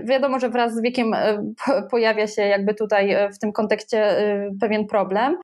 [0.00, 1.16] Wiadomo, że wraz z wiekiem
[1.90, 4.16] pojawia się jakby tutaj w tym kontekście
[4.60, 5.36] pewien problem.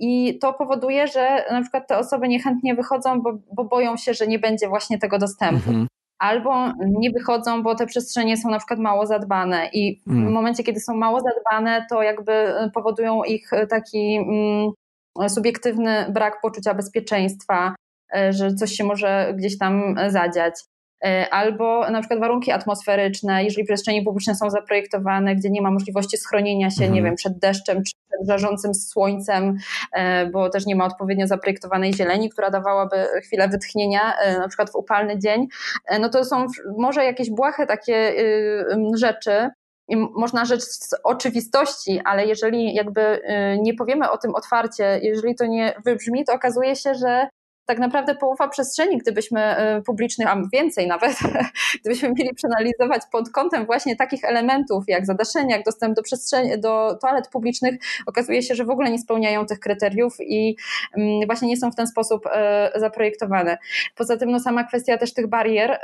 [0.00, 4.26] I to powoduje, że na przykład te osoby niechętnie wychodzą, bo, bo boją się, że
[4.26, 5.70] nie będzie właśnie tego dostępu.
[5.70, 5.86] Mhm
[6.18, 10.32] albo nie wychodzą, bo te przestrzenie są na przykład mało zadbane i w mm.
[10.32, 12.32] momencie, kiedy są mało zadbane, to jakby
[12.74, 14.70] powodują ich taki mm,
[15.28, 17.74] subiektywny brak poczucia bezpieczeństwa,
[18.16, 20.54] e, że coś się może gdzieś tam zadziać.
[21.04, 26.16] E, albo na przykład warunki atmosferyczne, jeżeli przestrzenie publiczne są zaprojektowane, gdzie nie ma możliwości
[26.16, 26.94] schronienia się, mhm.
[26.94, 27.92] nie wiem, przed deszczem czy
[28.28, 29.56] żarzącym słońcem,
[29.92, 34.70] e, bo też nie ma odpowiednio zaprojektowanej zieleni, która dawałaby chwilę wytchnienia, e, na przykład
[34.70, 35.46] w upalny dzień,
[36.00, 36.46] no to są
[36.78, 38.14] może jakieś błahe takie
[38.94, 39.50] rzeczy,
[39.90, 43.20] i można rzecz z oczywistości, ale jeżeli jakby
[43.62, 47.28] nie powiemy o tym otwarcie, jeżeli to nie wybrzmi, to okazuje się, że
[47.68, 51.18] tak naprawdę połowa przestrzeni, gdybyśmy e, publicznych, a więcej nawet,
[51.80, 56.98] gdybyśmy mieli przeanalizować pod kątem właśnie takich elementów jak zadaszenie, jak dostęp do przestrzeni, do
[57.02, 57.74] toalet publicznych,
[58.06, 60.56] okazuje się, że w ogóle nie spełniają tych kryteriów i
[60.96, 63.58] mm, właśnie nie są w ten sposób e, zaprojektowane.
[63.96, 65.78] Poza tym no, sama kwestia też tych barier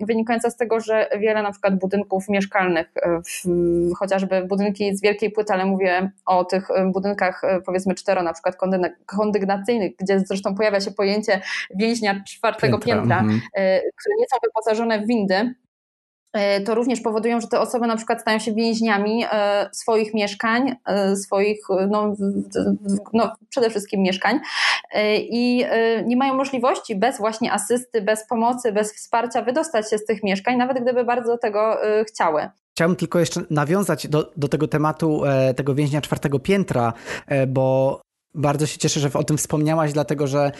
[0.00, 3.20] wynikająca z tego, że wiele na przykład budynków mieszkalnych, e,
[3.98, 8.56] chociażby budynki z wielkiej płyty, ale mówię o tych budynkach powiedzmy cztero na przykład
[9.06, 11.23] kondygnacyjnych, gdzie zresztą pojawia się pojęcie
[11.74, 13.40] więźnia czwartego piętra, piętra mhm.
[13.54, 15.54] E, które nie są wyposażone w windy,
[16.32, 20.76] e, to również powodują, że te osoby na przykład stają się więźniami e, swoich mieszkań,
[21.16, 21.58] swoich,
[21.90, 22.14] no,
[23.12, 24.40] no, przede wszystkim mieszkań
[25.18, 25.64] i
[26.06, 30.56] nie mają możliwości bez właśnie asysty, bez pomocy, bez wsparcia wydostać się z tych mieszkań,
[30.56, 32.48] nawet gdyby bardzo tego chciały.
[32.76, 35.22] Chciałbym tylko jeszcze nawiązać do, do tego tematu
[35.56, 36.92] tego więźnia czwartego piętra,
[37.48, 38.00] bo
[38.34, 40.52] bardzo się cieszę, że o tym wspomniałaś, dlatego że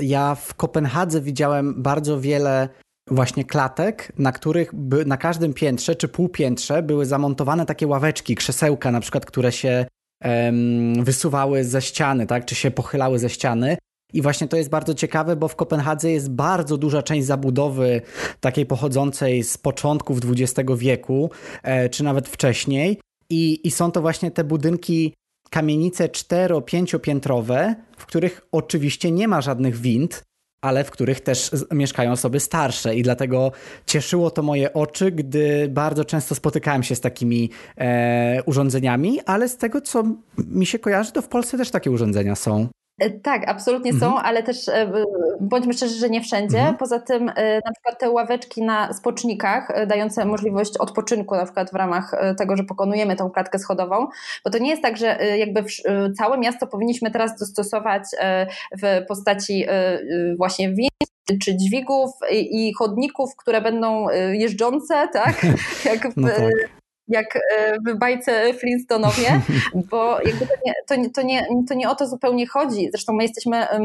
[0.00, 2.68] ja w Kopenhadze widziałem bardzo wiele
[3.10, 8.90] właśnie klatek, na których by, na każdym piętrze czy półpiętrze były zamontowane takie ławeczki, krzesełka
[8.90, 9.86] na przykład, które się
[10.24, 13.76] um, wysuwały ze ściany, tak, czy się pochylały ze ściany.
[14.12, 18.02] I właśnie to jest bardzo ciekawe, bo w Kopenhadze jest bardzo duża część zabudowy
[18.40, 21.30] takiej pochodzącej z początków XX wieku,
[21.62, 23.00] e, czy nawet wcześniej.
[23.30, 25.14] I, I są to właśnie te budynki
[25.50, 30.22] kamienice cztero-pięciopiętrowe, w których oczywiście nie ma żadnych wind,
[30.60, 33.52] ale w których też mieszkają osoby starsze i dlatego
[33.86, 39.56] cieszyło to moje oczy, gdy bardzo często spotykałem się z takimi e, urządzeniami, ale z
[39.56, 40.04] tego, co
[40.38, 42.68] mi się kojarzy, to w Polsce też takie urządzenia są.
[42.98, 44.12] E, tak, absolutnie mhm.
[44.12, 44.92] są, ale też e,
[45.40, 46.58] bądźmy szczerzy, że nie wszędzie.
[46.58, 46.76] Mhm.
[46.76, 51.74] Poza tym e, na przykład te ławeczki na spocznikach dające możliwość odpoczynku na przykład w
[51.74, 54.06] ramach tego, że pokonujemy tą klatkę schodową,
[54.44, 55.64] bo to nie jest tak, że jakby
[56.18, 58.02] całe miasto powinniśmy teraz dostosować
[58.82, 59.66] w postaci
[60.36, 60.88] właśnie win
[61.42, 65.46] czy dźwigów i chodników, które będą jeżdżące, tak?
[65.90, 66.75] Jak w, no tak
[67.08, 67.40] jak e,
[67.86, 69.40] w bajce Flintstonowie,
[69.90, 72.88] bo jakby to nie, to, nie, to, nie, to nie o to zupełnie chodzi.
[72.90, 73.84] Zresztą my jesteśmy um,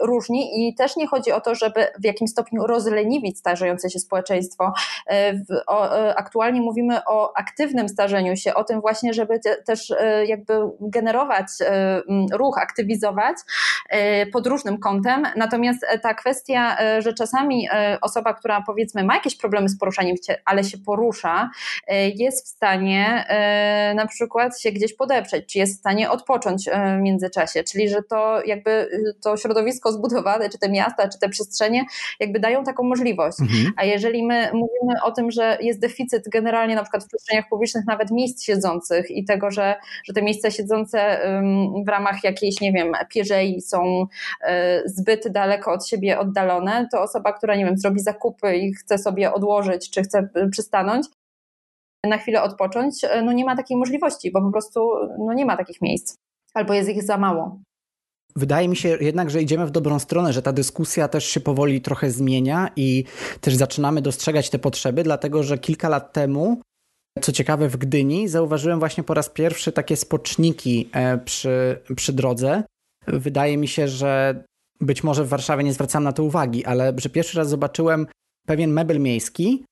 [0.00, 4.72] różni i też nie chodzi o to, żeby w jakimś stopniu rozleniwić starzejące się społeczeństwo.
[5.06, 9.92] E, w, o, aktualnie mówimy o aktywnym starzeniu się, o tym właśnie, żeby te, też
[10.26, 11.46] jakby generować
[12.32, 13.36] ruch, aktywizować
[14.32, 15.26] pod różnym kątem.
[15.36, 17.68] Natomiast ta kwestia, że czasami
[18.00, 21.50] osoba, która powiedzmy ma jakieś problemy z poruszaniem się, ale się porusza,
[22.14, 26.68] jest jest w stanie e, na przykład się gdzieś podeprzeć, czy jest w stanie odpocząć
[26.68, 31.18] e, w międzyczasie, czyli że to jakby y, to środowisko zbudowane, czy te miasta, czy
[31.18, 31.84] te przestrzenie
[32.20, 33.40] jakby dają taką możliwość.
[33.40, 33.72] Mhm.
[33.76, 37.86] A jeżeli my mówimy o tym, że jest deficyt generalnie na przykład w przestrzeniach publicznych
[37.86, 41.20] nawet miejsc siedzących i tego, że, że te miejsca siedzące
[41.86, 44.06] w ramach jakiejś, nie wiem, pierzei są
[44.42, 48.98] e, zbyt daleko od siebie oddalone, to osoba, która, nie wiem, zrobi zakupy i chce
[48.98, 51.06] sobie odłożyć, czy chce przystanąć,
[52.06, 52.94] na chwilę odpocząć,
[53.24, 56.16] no nie ma takiej możliwości, bo po prostu no nie ma takich miejsc
[56.54, 57.60] albo jest ich za mało.
[58.36, 61.80] wydaje mi się jednak, że idziemy w dobrą stronę, że ta dyskusja też się powoli
[61.80, 63.04] trochę zmienia i
[63.40, 66.60] też zaczynamy dostrzegać te potrzeby, dlatego że kilka lat temu,
[67.20, 72.62] co ciekawe, w Gdyni zauważyłem właśnie po raz pierwszy takie spoczniki e, przy, przy drodze.
[73.06, 74.44] Wydaje mi się, że
[74.80, 78.06] być może w Warszawie nie zwracam na to uwagi, ale że pierwszy raz zobaczyłem
[78.46, 79.67] pewien mebel miejski, e,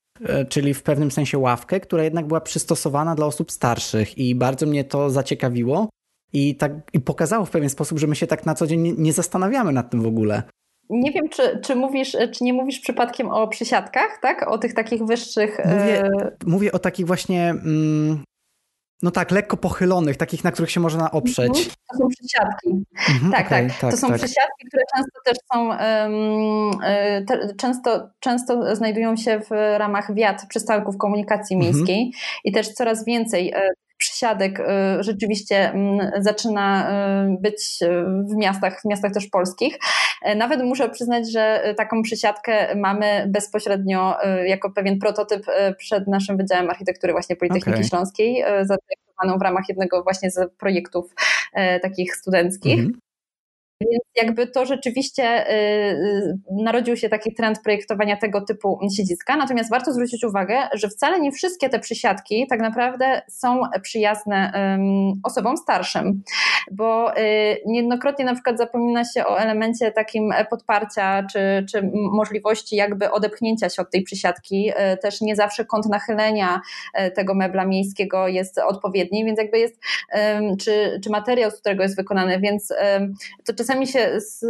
[0.49, 4.83] czyli w pewnym sensie ławkę, która jednak była przystosowana dla osób starszych i bardzo mnie
[4.83, 5.89] to zaciekawiło
[6.33, 8.93] i, tak, i pokazało w pewien sposób, że my się tak na co dzień nie,
[8.93, 10.43] nie zastanawiamy nad tym w ogóle.
[10.89, 14.47] Nie wiem, czy, czy mówisz, czy nie mówisz przypadkiem o przysiadkach, tak?
[14.47, 15.57] O tych takich wyższych.
[15.65, 16.31] Mówię, e...
[16.45, 17.49] mówię o takich właśnie.
[17.49, 18.23] Mm,
[19.01, 21.47] no tak, lekko pochylonych, takich, na których się można oprzeć.
[21.47, 21.65] Mhm.
[21.91, 22.85] To są przysiadki.
[23.09, 23.91] Mhm, tak, okay, tak, tak.
[23.91, 24.17] To są tak.
[24.17, 30.97] przysiadki, które często też są, um, te, często, często znajdują się w ramach wiat przystanków
[30.97, 31.73] komunikacji mhm.
[31.73, 32.23] miejskiej mhm.
[32.43, 33.53] i też coraz więcej
[34.17, 34.63] przysiadek y,
[35.03, 36.89] rzeczywiście mm, zaczyna
[37.25, 37.79] y, być
[38.31, 39.77] w miastach, w miastach też polskich.
[40.21, 45.45] E, nawet muszę przyznać, że taką przysiadkę mamy bezpośrednio y, jako pewien prototyp
[45.77, 47.89] przed naszym Wydziałem Architektury właśnie Politechniki okay.
[47.89, 51.13] Śląskiej, zaprojektowaną w ramach jednego właśnie z projektów
[51.53, 52.79] e, takich studenckich.
[52.79, 52.99] Mhm.
[53.81, 59.37] Więc jakby to rzeczywiście y, y, narodził się taki trend projektowania tego typu siedziska.
[59.37, 64.51] Natomiast warto zwrócić uwagę, że wcale nie wszystkie te przysiadki tak naprawdę są przyjazne
[65.23, 66.23] osobom starszym,
[66.71, 67.21] bo y,
[67.65, 73.81] niejednokrotnie na przykład zapomina się o elemencie takim podparcia czy, czy możliwości jakby odepchnięcia się
[73.81, 74.71] od tej przysiadki.
[75.01, 76.61] Też nie zawsze kąt nachylenia
[77.15, 79.79] tego mebla miejskiego jest odpowiedni, więc jakby jest,
[80.59, 82.73] czy, czy materiał, z którego jest wykonany, więc
[83.45, 84.45] to czasami się z,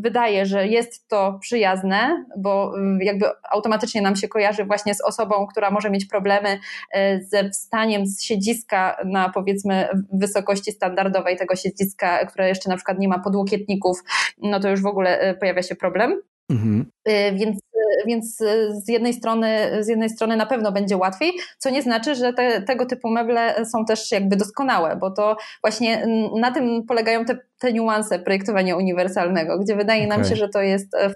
[0.00, 5.70] wydaje, że jest to przyjazne, bo jakby automatycznie nam się kojarzy właśnie z osobą, która
[5.70, 6.58] może mieć problemy
[6.92, 12.98] e, ze wstaniem z siedziska na powiedzmy wysokości standardowej tego siedziska, które jeszcze na przykład
[12.98, 13.98] nie ma podłokietników,
[14.42, 16.20] no to już w ogóle e, pojawia się problem.
[16.50, 16.86] Mhm.
[17.08, 19.48] Y, więc, y, więc y, z, jednej strony,
[19.80, 23.66] z jednej strony na pewno będzie łatwiej, co nie znaczy, że te, tego typu meble
[23.66, 29.58] są też jakby doskonałe, bo to właśnie na tym polegają te, te niuanse projektowania uniwersalnego,
[29.58, 30.18] gdzie wydaje okay.
[30.18, 31.08] nam się, że to, jest, e,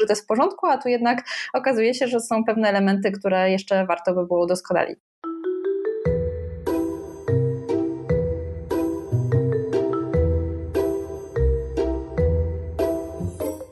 [0.00, 1.24] że to jest w porządku, a tu jednak
[1.54, 4.98] okazuje się, że są pewne elementy, które jeszcze warto by było udoskonalić.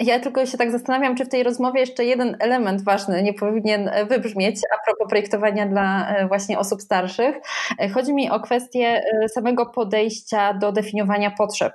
[0.04, 3.90] Ja tylko się tak zastanawiam, czy w tej rozmowie jeszcze jeden element ważny nie powinien
[4.08, 7.36] wybrzmieć a propos projektowania dla e, właśnie osób starszych.
[7.78, 11.72] E, chodzi mi o kwestię e, samego podejścia do definiowania potrzeb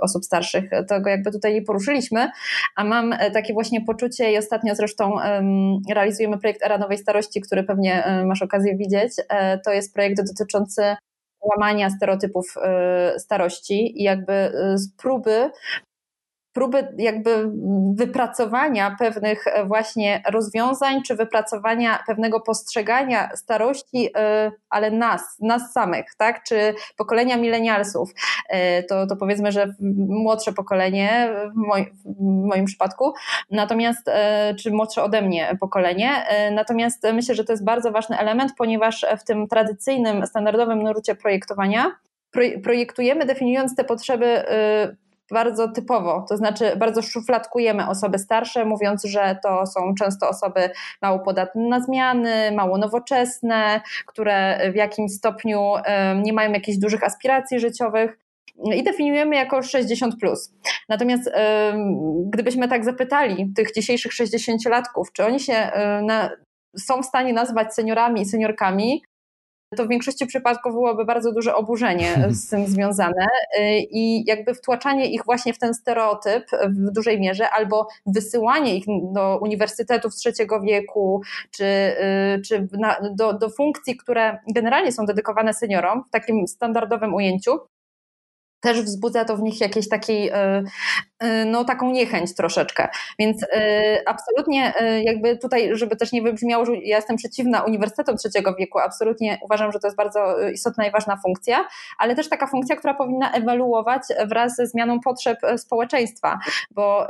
[0.00, 0.70] osób starszych.
[0.88, 2.30] Tego jakby tutaj nie poruszyliśmy,
[2.76, 5.14] a mam takie właśnie poczucie i ostatnio zresztą
[5.90, 9.12] realizujemy projekt Era Nowej Starości, który pewnie masz okazję widzieć.
[9.64, 10.96] To jest projekt dotyczący
[11.40, 12.54] łamania stereotypów
[13.18, 15.50] starości i jakby z próby
[16.56, 17.50] próby jakby
[17.94, 26.06] wypracowania pewnych e, właśnie rozwiązań, czy wypracowania pewnego postrzegania starości, e, ale nas, nas samych,
[26.18, 26.42] tak?
[26.42, 28.10] Czy pokolenia milenialsów.
[28.48, 29.74] E, to, to powiedzmy, że
[30.08, 31.66] młodsze pokolenie w
[32.04, 33.12] w moim przypadku,
[33.50, 34.10] natomiast,
[34.58, 36.26] czy młodsze ode mnie pokolenie.
[36.52, 41.92] Natomiast myślę, że to jest bardzo ważny element, ponieważ w tym tradycyjnym, standardowym nurcie projektowania
[42.62, 44.44] projektujemy, definiując te potrzeby
[45.30, 50.70] bardzo typowo, to znaczy bardzo szufladkujemy osoby starsze, mówiąc, że to są często osoby
[51.02, 55.72] mało podatne na zmiany, mało nowoczesne, które w jakimś stopniu
[56.22, 58.18] nie mają jakichś dużych aspiracji życiowych
[58.74, 60.14] i definiujemy jako 60.
[60.20, 60.52] Plus.
[60.88, 61.30] Natomiast
[62.26, 65.70] gdybyśmy tak zapytali tych dzisiejszych 60-latków, czy oni się
[66.02, 66.30] na,
[66.78, 69.02] są w stanie nazwać seniorami i seniorkami,
[69.76, 73.26] to w większości przypadków byłoby bardzo duże oburzenie z tym związane
[73.58, 73.60] y,
[73.90, 79.38] i jakby wtłaczanie ich właśnie w ten stereotyp w dużej mierze albo wysyłanie ich do
[79.42, 86.04] uniwersytetów trzeciego wieku czy, y, czy na, do, do funkcji, które generalnie są dedykowane seniorom
[86.08, 87.58] w takim standardowym ujęciu,
[88.66, 90.62] też wzbudza to w nich jakieś takiej, e,
[91.18, 92.88] e, no taką niechęć troszeczkę.
[93.18, 98.54] Więc e, absolutnie jakby tutaj, żeby też nie wybrzmiało, że ja jestem przeciwna uniwersytetom trzeciego
[98.54, 102.76] wieku, absolutnie uważam, że to jest bardzo istotna i ważna funkcja, ale też taka funkcja,
[102.76, 106.38] która powinna ewoluować wraz ze zmianą potrzeb społeczeństwa,
[106.70, 107.06] bo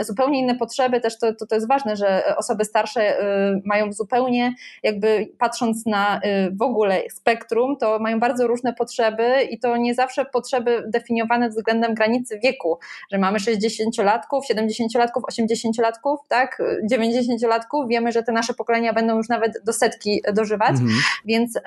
[0.00, 3.16] zupełnie inne potrzeby, też to, to, to jest ważne, że osoby starsze
[3.64, 6.20] mają zupełnie jakby patrząc na
[6.52, 11.94] w ogóle spektrum, to mają bardzo różne potrzeby i to nie zawsze potrzeby definiowane względem
[11.94, 12.78] granicy wieku,
[13.12, 16.62] że mamy 60-latków, 70-latków, 80-latków, tak,
[16.92, 17.88] 90-latków.
[17.88, 20.90] Wiemy, że te nasze pokolenia będą już nawet do setki dożywać, mhm.
[21.24, 21.58] więc,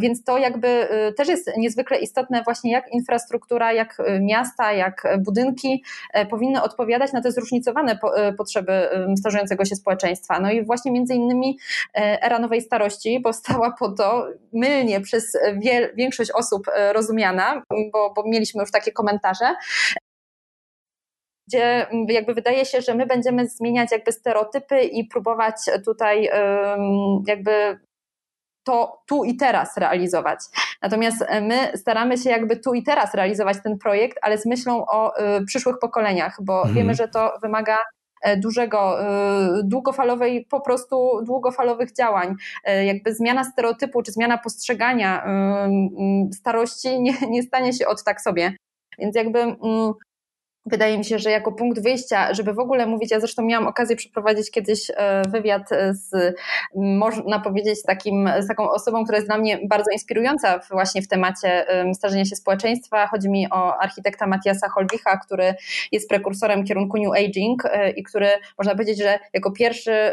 [0.00, 0.68] więc to jakby
[1.08, 6.62] y, też jest niezwykle istotne właśnie jak infrastruktura, jak y, miasta, jak budynki e, powinny
[6.62, 10.40] odpowiadać na te zróżnicowane e, potrzeby starzejącego się społeczeństwa.
[10.40, 11.58] No i właśnie między innymi
[11.94, 15.38] e, era nowej starości powstała po to, mylnie przez
[15.94, 17.62] większość osób rozumiana,
[17.92, 19.54] bo, bo mieliśmy już takie komentarze,
[21.48, 26.30] gdzie jakby wydaje się, że my będziemy zmieniać jakby stereotypy i próbować tutaj
[27.26, 27.78] jakby
[28.64, 30.38] to tu i teraz realizować.
[30.82, 35.20] Natomiast my staramy się jakby tu i teraz realizować ten projekt, ale z myślą o
[35.38, 36.74] y, przyszłych pokoleniach, bo mhm.
[36.74, 38.01] wiemy, że to wymaga e,
[38.36, 39.02] dużego,
[39.58, 42.34] y, długofalowej, po prostu długofalowych działań.
[42.64, 45.26] E, jakby zmiana stereotypu czy zmiana postrzegania
[46.32, 48.56] starości nie, nie stanie się od tak sobie.
[48.98, 49.92] Więc jakby mm,
[50.66, 53.96] Wydaje mi się, że jako punkt wyjścia, żeby w ogóle mówić, ja zresztą miałam okazję
[53.96, 56.36] przeprowadzić kiedyś e, wywiad z,
[56.74, 61.66] można powiedzieć, takim, z taką osobą, która jest dla mnie bardzo inspirująca właśnie w temacie
[61.94, 63.06] starzenia się społeczeństwa.
[63.06, 65.54] Chodzi mi o architekta Matiasa Holwicha, który
[65.92, 70.12] jest prekursorem kierunku New Aging e, i który można powiedzieć, że jako pierwszy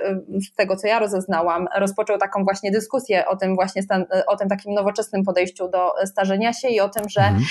[0.52, 3.82] z tego, co ja rozeznałam, rozpoczął taką właśnie dyskusję o tym właśnie,
[4.28, 7.44] o tym takim nowoczesnym podejściu do starzenia się i o tym, że mhm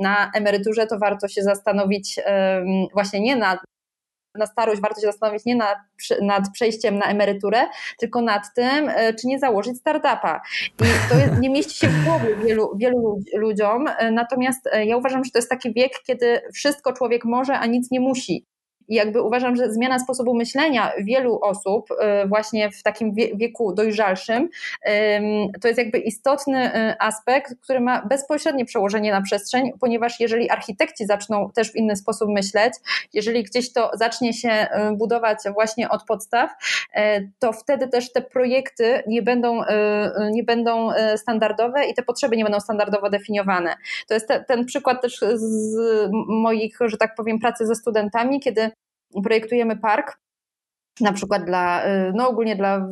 [0.00, 2.20] na emeryturze, to warto się zastanowić
[2.94, 3.60] właśnie nie nad
[4.34, 5.78] na starość warto się zastanowić nie nad,
[6.22, 7.66] nad, przejściem na emeryturę,
[7.98, 10.40] tylko nad tym, e, czy nie założyć startupa.
[10.80, 14.96] I to jest, nie mieści się w głowie wielu, wielu ludziom, e, natomiast e, ja
[14.96, 18.46] uważam, że to jest taki wiek, kiedy wszystko człowiek może, a nic nie musi.
[18.90, 24.48] I jakby uważam, że zmiana sposobu myślenia wielu osób y, właśnie w takim wieku dojrzalszym
[25.60, 31.06] to jest jakby istotny y, aspekt, który ma bezpośrednie przełożenie na przestrzeń, ponieważ jeżeli architekci
[31.06, 32.74] zaczną też w inny sposób myśleć,
[33.12, 36.50] jeżeli gdzieś to zacznie się y, budować właśnie od podstaw,
[37.38, 39.60] to wtedy też te projekty nie będą,
[40.32, 43.74] nie będą standardowe i te potrzeby nie będą standardowo definiowane.
[44.08, 45.76] To jest te, ten przykład też z
[46.28, 48.70] moich, że tak powiem, pracy ze studentami, kiedy
[49.24, 50.20] projektujemy park,
[51.00, 52.88] na przykład dla, y, no ogólnie dla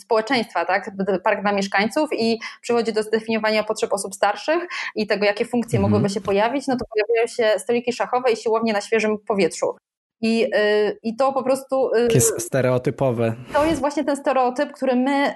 [0.00, 0.90] społeczeństwa, tak?
[1.24, 5.92] Park dla mieszkańców i przychodzi do zdefiniowania potrzeb osób starszych i tego, jakie funkcje mhm.
[5.92, 9.76] mogłyby się pojawić, no to pojawiają się stoliki szachowe i siłownie na świeżym powietrzu.
[10.20, 11.94] I, y, I to po prostu.
[11.94, 13.34] Y, jest stereotypowe.
[13.52, 15.34] To jest właśnie ten stereotyp, który my,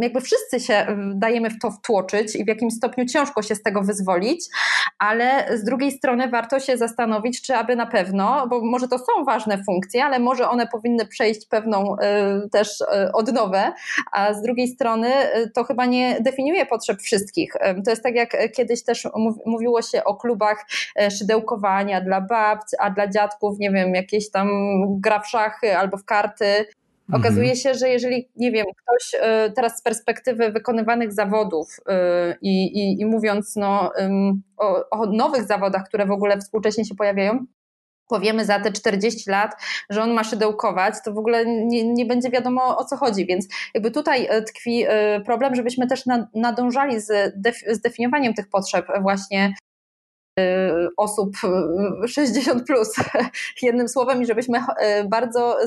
[0.00, 3.82] jakby wszyscy się dajemy w to wtłoczyć i w jakimś stopniu ciężko się z tego
[3.82, 4.44] wyzwolić,
[4.98, 9.24] ale z drugiej strony warto się zastanowić, czy aby na pewno, bo może to są
[9.24, 12.78] ważne funkcje, ale może one powinny przejść pewną y, też
[13.14, 13.72] odnowę,
[14.12, 15.10] a z drugiej strony
[15.54, 17.52] to chyba nie definiuje potrzeb wszystkich.
[17.84, 19.08] To jest tak, jak kiedyś też
[19.46, 20.66] mówiło się o klubach
[21.18, 24.48] szydełkowania dla babci, a dla dziadków, nie wiem, jakieś tam
[25.00, 26.66] gra w szachy albo w karty.
[27.08, 27.22] Mhm.
[27.22, 31.92] Okazuje się, że jeżeli, nie wiem, ktoś y, teraz z perspektywy wykonywanych zawodów y,
[32.42, 33.92] i, i, i mówiąc no,
[34.56, 37.46] o, o nowych zawodach, które w ogóle współcześnie się pojawiają,
[38.08, 39.52] powiemy za te 40 lat,
[39.90, 43.26] że on ma szydełkować, to w ogóle nie, nie będzie wiadomo o co chodzi.
[43.26, 44.84] Więc jakby tutaj y, tkwi
[45.26, 47.34] problem, żebyśmy też nadążali z,
[47.82, 49.54] definiowaniem tych potrzeb właśnie
[50.96, 51.36] osób
[52.06, 52.94] 60 y, plus,
[53.62, 54.62] jednym słowem, i żebyśmy y,
[55.08, 55.58] bardzo,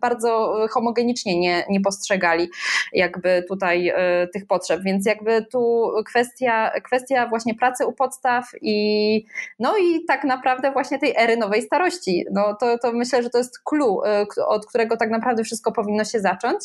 [0.00, 2.50] bardzo homogenicznie nie, nie postrzegali
[2.92, 3.92] jakby tutaj
[4.32, 4.82] tych potrzeb.
[4.82, 9.26] Więc jakby tu kwestia, kwestia właśnie pracy u podstaw i
[9.58, 12.24] no i tak naprawdę właśnie tej ery nowej starości.
[12.32, 14.00] No to, to myślę, że to jest clue,
[14.46, 16.62] od którego tak naprawdę wszystko powinno się zacząć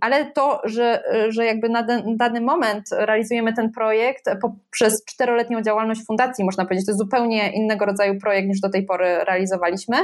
[0.00, 1.86] ale to, że, że jakby na
[2.16, 8.20] dany moment realizujemy ten projekt poprzez czteroletnią działalność fundacji, można powiedzieć, to zupełnie innego rodzaju
[8.20, 9.96] projekt niż do tej pory realizowaliśmy,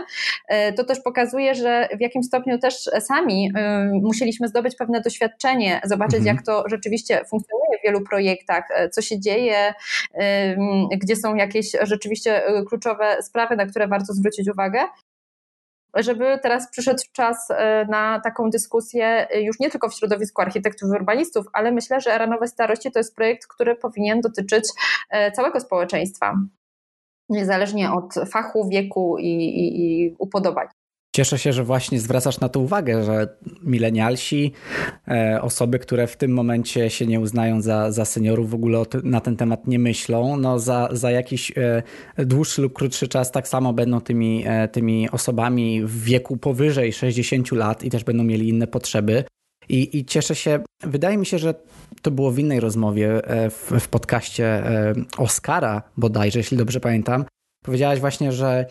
[0.48, 5.80] e, to też pokazuje, że w jakim stopniu też sami e, musieliśmy zdobyć pewne doświadczenie,
[5.84, 6.36] zobaczyć mhm.
[6.36, 9.74] jak to rzeczywiście funkcjonuje w wielu projektach, e, co się dzieje,
[11.02, 14.78] gdzie są jakieś rzeczywiście kluczowe sprawy, na które warto zwrócić uwagę
[16.02, 20.88] żeby teraz przyszedł czas e, na taką dyskusję e, już nie tylko w środowisku architektów
[20.88, 24.64] i urbanistów, ale myślę, że Era Nowej Starości to jest projekt, który powinien dotyczyć
[25.10, 26.34] e, całego społeczeństwa,
[27.28, 30.66] niezależnie od fachu, wieku i, i, i upodobań.
[31.16, 34.52] Cieszę się, że właśnie zwracasz na to uwagę, że milenialsi,
[35.08, 39.20] e, osoby, które w tym momencie się nie uznają za, za seniorów, w ogóle na
[39.20, 41.82] ten temat nie myślą, no za, za jakiś e,
[42.18, 47.52] dłuższy lub krótszy czas tak samo będą tymi, e, tymi osobami w wieku powyżej 60
[47.52, 49.24] lat i też będą mieli inne potrzeby.
[49.68, 51.54] I, I cieszę się, wydaje mi się, że
[52.02, 54.62] to było w innej rozmowie w, w podcaście
[55.18, 57.24] Oscara bodajże, jeśli dobrze pamiętam.
[57.64, 58.66] Powiedziałaś właśnie, że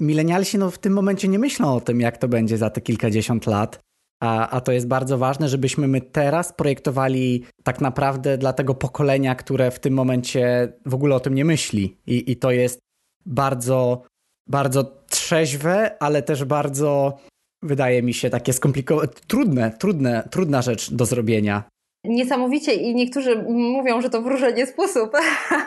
[0.00, 3.46] milenialsi no, w tym momencie nie myślą o tym, jak to będzie za te kilkadziesiąt
[3.46, 3.80] lat.
[4.22, 9.34] A, a to jest bardzo ważne, żebyśmy my teraz projektowali tak naprawdę dla tego pokolenia,
[9.34, 11.96] które w tym momencie w ogóle o tym nie myśli.
[12.06, 12.78] I, i to jest
[13.26, 14.02] bardzo,
[14.48, 17.18] bardzo trzeźwe, ale też bardzo,
[17.62, 21.64] wydaje mi się, takie skomplikowane, trudne, trudne, trudna rzecz do zrobienia.
[22.04, 25.10] Niesamowicie i niektórzy mówią, że to wróżenie sposób,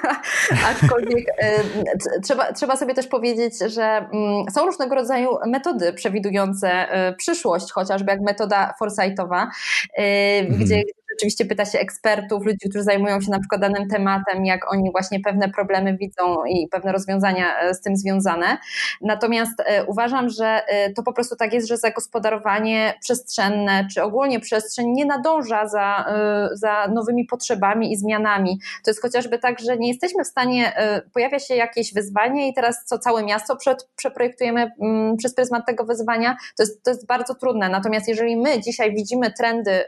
[0.71, 7.15] aczkolwiek y, trzeba, trzeba sobie też powiedzieć, że mm, są różnego rodzaju metody przewidujące y,
[7.15, 10.59] przyszłość, chociażby jak metoda foresightowa, y, mhm.
[10.59, 10.83] gdzie
[11.17, 15.19] Oczywiście pyta się ekspertów, ludzi, którzy zajmują się na przykład danym tematem, jak oni właśnie
[15.19, 18.57] pewne problemy widzą i pewne rozwiązania e, z tym związane.
[19.01, 24.39] Natomiast e, uważam, że e, to po prostu tak jest, że zagospodarowanie przestrzenne, czy ogólnie
[24.39, 26.05] przestrzeń nie nadąża za,
[26.53, 28.59] za nowymi potrzebami i zmianami.
[28.83, 30.73] To jest chociażby tak, że nie jesteśmy w stanie,
[31.13, 33.57] pojawia się jakieś wyzwanie i teraz co całe miasto
[33.95, 37.69] przeprojektujemy mm, przez pryzmat tego wyzwania, to jest, to jest bardzo trudne.
[37.69, 39.83] Natomiast jeżeli my dzisiaj widzimy trendy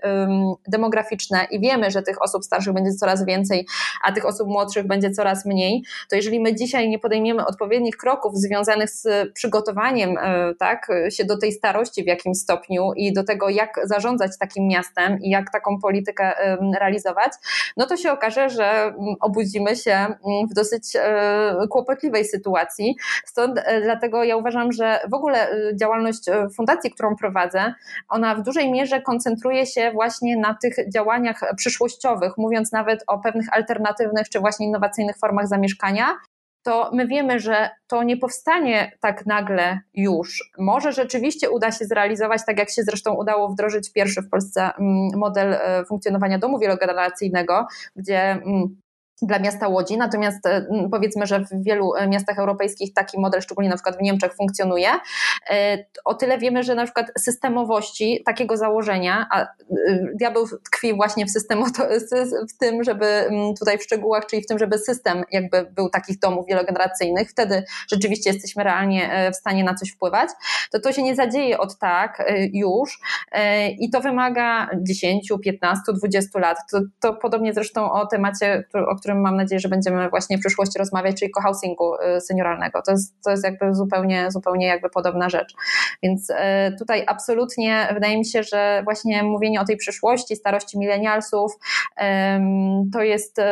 [0.67, 3.67] demograficzne, demograficzne i wiemy, że tych osób starszych będzie coraz więcej,
[4.03, 8.37] a tych osób młodszych będzie coraz mniej, to jeżeli my dzisiaj nie podejmiemy odpowiednich kroków
[8.37, 13.49] związanych z przygotowaniem e, tak, się do tej starości w jakimś stopniu i do tego,
[13.49, 16.33] jak zarządzać takim miastem i jak taką politykę
[16.79, 17.33] realizować,
[17.77, 20.17] no to się okaże, że mm, obudzimy się mm,
[20.51, 22.95] w dosyć e, kłopotliwej sytuacji.
[23.25, 26.23] Stąd e, dlatego ja uważam, że w ogóle działalność
[26.55, 27.73] fundacji, którą prowadzę,
[28.09, 33.19] ona w dużej mierze koncentruje się właśnie na tych działaniach, działaniach przyszłościowych, mówiąc nawet o
[33.19, 36.17] pewnych alternatywnych czy właśnie innowacyjnych formach zamieszkania,
[36.65, 40.51] to my wiemy, że to nie powstanie tak nagle już.
[40.57, 45.09] Może rzeczywiście uda się zrealizować, tak jak się zresztą udało wdrożyć pierwszy w Polsce mm,
[45.15, 48.81] model e, funkcjonowania domu wielogeneracyjnego, gdzie mm,
[49.27, 53.69] dla miasta Łodzi, natomiast e, powiedzmy, że w wielu e, miastach europejskich taki model, szczególnie
[53.69, 54.89] na przykład w Niemczech, funkcjonuje.
[55.49, 59.47] E, o tyle wiemy, że na przykład systemowości takiego założenia, a
[60.15, 61.65] diabeł tkwi właśnie w, systemu,
[62.49, 66.47] w tym, żeby tutaj w szczegółach, czyli w tym, żeby system jakby był takich domów
[66.47, 70.29] wielogeneracyjnych, wtedy rzeczywiście jesteśmy realnie w stanie na coś wpływać,
[70.71, 72.99] to to się nie zadzieje od tak już
[73.79, 76.57] i to wymaga 10, 15, 20 lat.
[76.71, 80.39] To, to podobnie zresztą o temacie, o którym którym mam nadzieję, że będziemy właśnie w
[80.39, 82.81] przyszłości rozmawiać, czyli cohousingu y, senioralnego.
[82.81, 85.53] To jest, to jest jakby zupełnie, zupełnie jakby podobna rzecz.
[86.03, 86.33] Więc y,
[86.79, 91.51] tutaj absolutnie wydaje mi się, że właśnie mówienie o tej przyszłości, starości milenialsów,
[92.93, 93.43] to jest, y,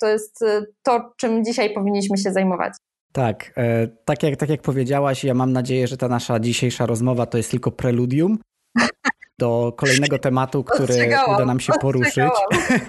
[0.00, 0.44] to jest
[0.82, 2.72] to, czym dzisiaj powinniśmy się zajmować.
[3.12, 7.26] Tak, e, tak jak, tak jak powiedziałaś, ja mam nadzieję, że ta nasza dzisiejsza rozmowa
[7.26, 8.38] to jest tylko preludium
[9.40, 10.94] do kolejnego tematu, który
[11.34, 12.32] uda nam się poruszyć.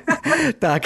[0.59, 0.83] tak.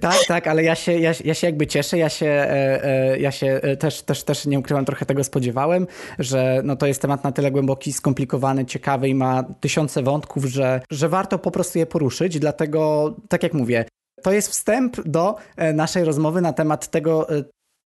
[0.00, 3.30] tak, tak, ale ja się, ja, ja się jakby cieszę, ja się, e, e, ja
[3.30, 5.86] się e, też, też, też nie ukrywam, trochę tego spodziewałem,
[6.18, 10.80] że no to jest temat na tyle głęboki, skomplikowany, ciekawy i ma tysiące wątków, że,
[10.90, 13.84] że warto po prostu je poruszyć, dlatego tak jak mówię,
[14.22, 15.36] to jest wstęp do
[15.74, 17.26] naszej rozmowy na temat tego,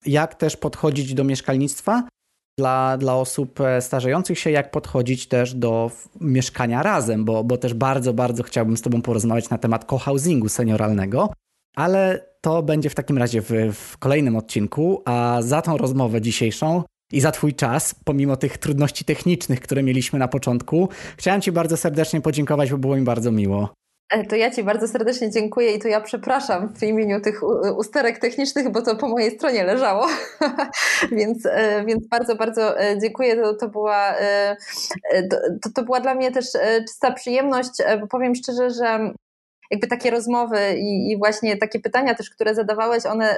[0.06, 2.02] jak też podchodzić do mieszkalnictwa,
[2.58, 5.90] dla, dla osób e, starzejących się, jak podchodzić też do
[6.20, 11.32] mieszkania razem, bo, bo też bardzo, bardzo chciałbym z Tobą porozmawiać na temat cohousingu senioralnego,
[11.76, 16.82] ale to będzie w takim razie w, w kolejnym odcinku, a za tą rozmowę dzisiejszą
[17.12, 21.76] i za Twój czas, pomimo tych trudności technicznych, które mieliśmy na początku, chciałem Ci bardzo
[21.76, 23.74] serdecznie podziękować, bo było mi bardzo miło.
[24.12, 27.40] E, to ja Ci bardzo serdecznie dziękuję i to ja przepraszam w imieniu tych
[27.76, 30.06] usterek technicznych, bo to po mojej stronie leżało.
[31.18, 33.36] więc, e, więc bardzo, bardzo e, dziękuję.
[33.36, 34.14] To, to, była,
[35.62, 36.46] to, to była dla mnie też
[36.88, 39.12] czysta przyjemność, bo powiem szczerze, że
[39.72, 43.36] jakby takie rozmowy i, i, właśnie takie pytania też, które zadawałeś, one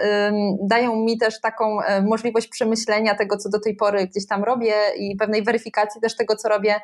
[0.62, 4.74] dają mi też taką e, możliwość przemyślenia tego, co do tej pory gdzieś tam robię
[4.98, 6.74] i pewnej weryfikacji też tego, co robię,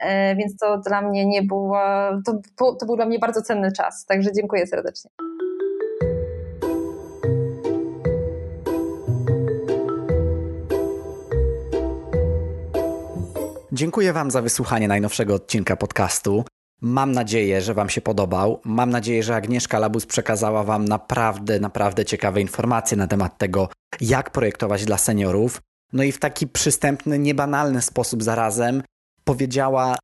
[0.00, 1.78] e, więc to dla mnie nie było,
[2.26, 5.10] to, to był dla mnie bardzo cenny czas, także dziękuję serdecznie.
[13.72, 16.44] Dziękuję Wam za wysłuchanie najnowszego odcinka podcastu.
[16.80, 18.60] Mam nadzieję, że Wam się podobał.
[18.64, 23.68] Mam nadzieję, że Agnieszka Labus przekazała Wam naprawdę, naprawdę ciekawe informacje na temat tego,
[24.00, 25.60] jak projektować dla seniorów.
[25.92, 28.82] No i w taki przystępny, niebanalny sposób zarazem
[29.24, 29.96] powiedziała,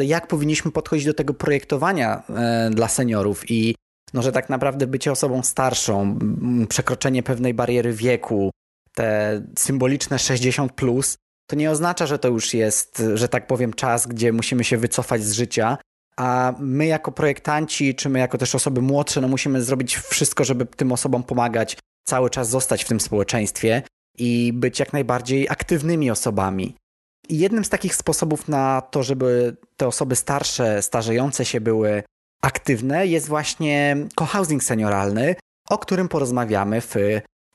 [0.00, 3.74] jak powinniśmy podchodzić do tego projektowania e, dla seniorów i
[4.14, 6.18] no, że tak naprawdę bycie osobą starszą,
[6.68, 8.50] przekroczenie pewnej bariery wieku,
[8.94, 11.16] te symboliczne 60 plus,
[11.50, 15.24] to nie oznacza, że to już jest, że tak powiem, czas, gdzie musimy się wycofać
[15.24, 15.78] z życia,
[16.18, 20.66] a my jako projektanci, czy my jako też osoby młodsze, no musimy zrobić wszystko, żeby
[20.66, 23.82] tym osobom pomagać, cały czas zostać w tym społeczeństwie
[24.18, 26.74] i być jak najbardziej aktywnymi osobami.
[27.28, 32.02] I jednym z takich sposobów na to, żeby te osoby starsze, starzejące się były
[32.42, 35.34] aktywne, jest właśnie cohousing senioralny,
[35.70, 36.94] o którym porozmawiamy w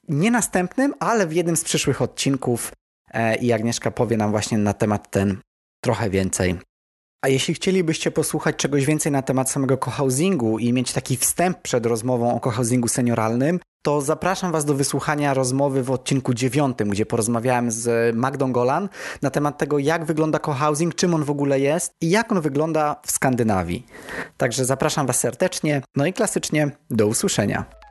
[0.10, 2.72] nie następnym, ale w jednym z przyszłych odcinków.
[3.14, 5.38] E, I Agnieszka powie nam właśnie na temat ten
[5.82, 6.60] trochę więcej.
[7.24, 11.86] A jeśli chcielibyście posłuchać czegoś więcej na temat samego cohousingu i mieć taki wstęp przed
[11.86, 17.72] rozmową o cohousingu senioralnym, to zapraszam Was do wysłuchania rozmowy w odcinku dziewiątym, gdzie porozmawiałem
[17.72, 18.90] z Magdą Golan
[19.22, 22.96] na temat tego, jak wygląda cohousing, czym on w ogóle jest i jak on wygląda
[23.06, 23.86] w Skandynawii.
[24.38, 27.83] Także zapraszam Was serdecznie, no i klasycznie do usłyszenia.